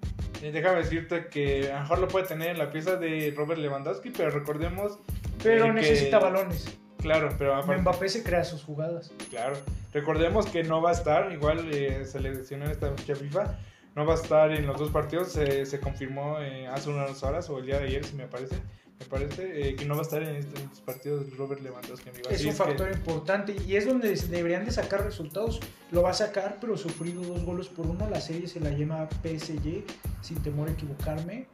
[0.42, 3.58] Eh, déjame decirte que a lo mejor lo puede tener en la pieza de Robert
[3.58, 4.98] Lewandowski, pero recordemos.
[5.42, 6.76] Pero eh, que- necesita balones.
[6.98, 9.12] Claro, pero aparte- Mbappé se crea sus jugadas.
[9.30, 9.56] Claro.
[9.94, 13.58] Recordemos que no va a estar, igual eh, se le lesionó esta fecha FIFA,
[13.96, 17.48] no va a estar en los dos partidos, se, se confirmó eh, hace unas horas
[17.50, 18.54] o el día de ayer, si me parece,
[19.00, 22.10] me parece, eh, que no va a estar en estos partidos Robert Lewandowski.
[22.10, 22.28] amigo.
[22.28, 25.60] Es Así un que- factor importante y es donde se deberían de sacar resultados.
[25.90, 28.08] Lo va a sacar, pero sufrido dos goles por uno.
[28.08, 29.84] La serie se la lleva PSG,
[30.22, 31.46] sin temor a equivocarme.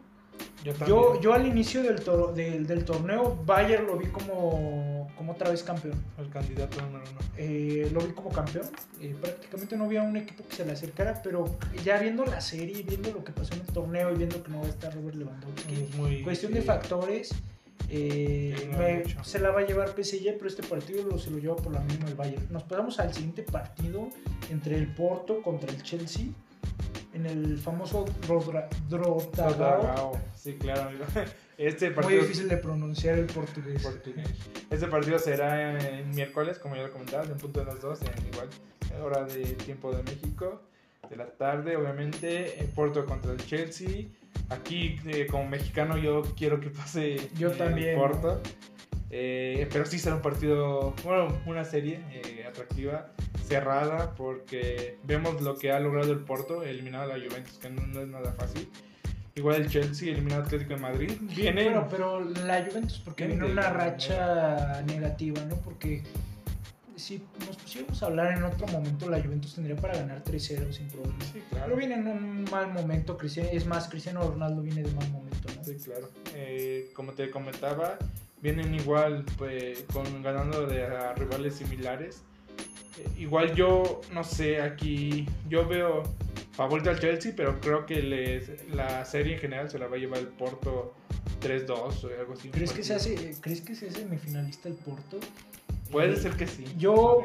[0.65, 0.73] Yo.
[0.87, 5.51] Yo, yo al inicio del, toro- del, del torneo, Bayern lo vi como, como otra
[5.51, 6.03] vez campeón.
[6.19, 7.21] El candidato número uno.
[7.37, 8.67] Eh, lo vi como campeón.
[9.01, 11.45] Eh, prácticamente no había un equipo que se le acercara, pero
[11.85, 14.61] ya viendo la serie, viendo lo que pasó en el torneo y viendo que no
[14.61, 17.31] va a estar Robert Lewandowski, Es muy, Cuestión de factores.
[17.89, 21.57] eh, me- se la va a llevar PSG, pero este partido lo, se lo lleva
[21.57, 22.47] por la mínima el Bayern.
[22.51, 24.09] Nos pasamos al siguiente partido
[24.51, 26.27] entre el Porto contra el Chelsea
[27.15, 28.05] en el famoso.
[28.27, 30.19] Rodagao.
[30.35, 31.05] Sí, claro, amigo.
[31.59, 32.23] Este Muy partido.
[32.23, 33.83] difícil de pronunciar el portugués.
[33.83, 34.27] portugués.
[34.69, 38.27] Este partido será en miércoles, como ya lo comentabas, en punto de las 2, en
[38.33, 38.49] igual
[39.05, 40.61] hora de tiempo de México,
[41.09, 44.07] de la tarde, obviamente, en Porto contra el Chelsea.
[44.49, 48.41] Aquí, eh, como mexicano, yo quiero que pase Yo también, Porto.
[49.15, 53.13] Eh, pero sí será un partido, bueno, una serie eh, atractiva,
[53.47, 57.87] cerrada, porque vemos lo que ha logrado el Porto, eliminado a la Juventus, que no,
[57.87, 58.71] no es nada fácil.
[59.35, 61.13] Igual el Chelsea, eliminado al Atlético de Madrid.
[61.21, 61.65] Viene.
[61.65, 65.57] Bueno, pero la Juventus, porque Viene una racha negativa, ¿no?
[65.57, 66.03] Porque
[66.97, 70.89] si nos pusiéramos a hablar en otro momento, la Juventus tendría para ganar 3-0 sin
[70.89, 71.19] problema.
[71.33, 71.65] Sí, claro.
[71.67, 75.49] Pero viene en un mal momento, Cristiano, es más, Cristiano Ronaldo viene de mal momento,
[75.57, 75.65] ¿no?
[75.65, 76.09] Sí, claro.
[76.35, 77.99] Eh, como te comentaba,
[78.43, 82.23] vienen igual pues, con, ganando de a rivales similares.
[82.99, 86.03] Eh, igual yo, no sé, aquí yo veo
[86.53, 89.99] favorito al Chelsea, pero creo que les, la serie en general se la va a
[89.99, 90.93] llevar el Porto
[91.41, 92.51] 3-2 o algo así.
[92.51, 95.19] ¿Crees que, se hace, ¿Crees que sea semifinalista el Porto?
[95.91, 96.65] Puede Eh, ser que sí.
[96.79, 97.25] Yo,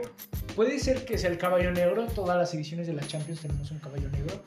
[0.55, 3.79] puede ser que sea el caballo negro, todas las ediciones de la Champions tenemos un
[3.79, 4.41] caballo negro,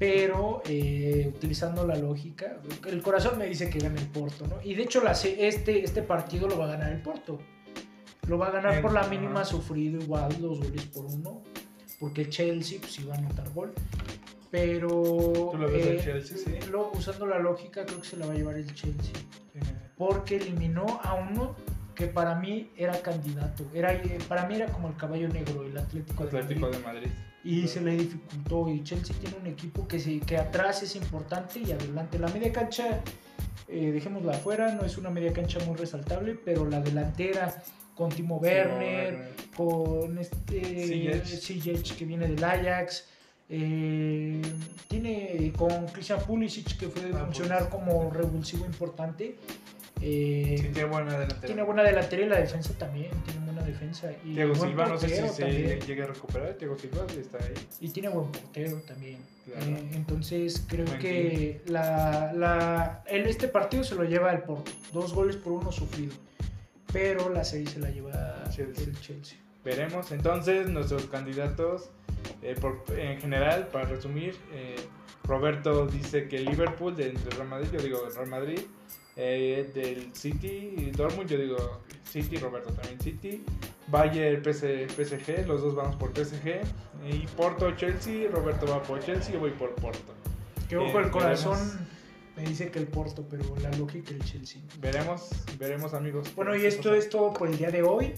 [0.00, 2.56] pero eh, utilizando la lógica,
[2.88, 4.56] el corazón me dice que gana el Porto, ¿no?
[4.64, 7.38] Y de hecho la, este, este partido lo va a ganar el Porto.
[8.26, 11.42] Lo va a ganar por la mínima sufrido igual, dos goles por uno,
[12.00, 13.72] porque el Chelsea pues iba a anotar gol.
[14.50, 16.70] Pero ¿Tú lo ves eh, Chelsea, sí?
[16.70, 19.12] lo- usando la lógica creo que se la va a llevar el Chelsea
[19.98, 21.54] porque eliminó a uno
[21.94, 23.64] que para mí era candidato.
[23.74, 26.78] Era, eh, para mí era como el caballo negro, el Atlético, de Atlético Madrid.
[26.78, 27.08] de Madrid.
[27.44, 28.68] Y se le dificultó.
[28.68, 32.18] Y Chelsea tiene un equipo que, se, que atrás es importante y adelante.
[32.18, 33.00] La media cancha,
[33.68, 37.62] eh, dejémosla afuera, no es una media cancha muy resaltable, pero la delantera
[37.94, 41.96] con Timo Werner, con este Ziyech.
[41.96, 43.06] Que viene del Ajax.
[43.52, 44.40] eh,
[44.88, 49.36] tiene con Christian Pulisic que fue Ah, funcionar como revulsivo importante.
[50.00, 51.40] Eh, Sí, tiene buena delantera.
[51.46, 54.10] tiene buena delantera y la defensa también, tiene buena defensa.
[54.24, 56.54] Y buen Silva, no sé si se llega a recuperar.
[56.54, 57.54] Thiago Silva está ahí.
[57.80, 59.18] Y tiene buen portero también.
[59.44, 59.66] Claro.
[59.66, 64.70] Eh, entonces creo Buen que la, la, el- este partido se lo lleva el Porto.
[64.92, 66.12] Dos goles por uno sufrido.
[66.92, 68.84] Pero la serie se la lleva Chelsea.
[68.84, 69.38] el Chelsea.
[69.64, 71.90] Veremos entonces nuestros candidatos
[72.42, 74.76] eh, por- en general, para resumir, eh,
[75.24, 78.60] Roberto dice que Liverpool del del Real Madrid, yo digo Real Madrid,
[79.22, 83.44] eh, del City y Dortmund, yo digo City, Roberto también City,
[83.88, 84.64] Bayern PS
[84.96, 86.60] PSG, los dos vamos por PSG,
[87.10, 90.14] y Porto Chelsea, Roberto va por Chelsea, yo voy por Porto.
[90.68, 91.76] Que Eh, ojo, el corazón veremos.
[92.36, 94.62] me dice que el Porto, pero la lógica el Chelsea.
[94.80, 96.28] Veremos, veremos amigos.
[96.34, 98.14] Bueno, y esto es todo por el día de hoy.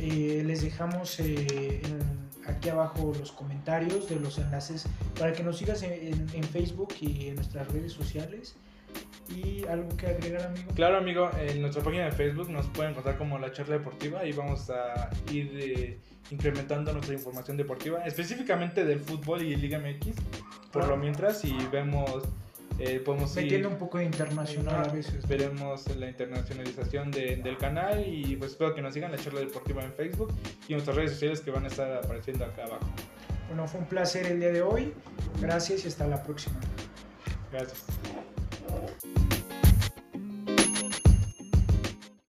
[0.00, 4.84] Eh, les dejamos eh, en- aquí abajo los comentarios de los enlaces
[5.18, 8.56] para que nos sigas en, en- en Facebook y en nuestras redes sociales.
[9.28, 10.72] Y algo que agregar, amigo.
[10.74, 14.32] Claro, amigo, en nuestra página de Facebook nos pueden encontrar como La Charla Deportiva y
[14.32, 15.98] vamos a ir eh,
[16.30, 20.16] incrementando nuestra información deportiva, específicamente del fútbol y Liga MX,
[20.70, 22.24] por lo mientras, y vemos,
[22.78, 25.26] eh, podemos ir, Metiendo un poco de internacional a veces.
[25.26, 29.82] veremos la internacionalización de- del canal y pues espero que nos sigan La Charla Deportiva
[29.82, 30.30] en Facebook
[30.68, 32.86] y en nuestras redes sociales que van a estar apareciendo acá abajo.
[33.48, 34.92] Bueno, fue un placer el día de hoy.
[35.40, 36.58] Gracias y hasta la próxima.
[37.50, 37.84] Gracias.
[38.72, 39.31] Thank you.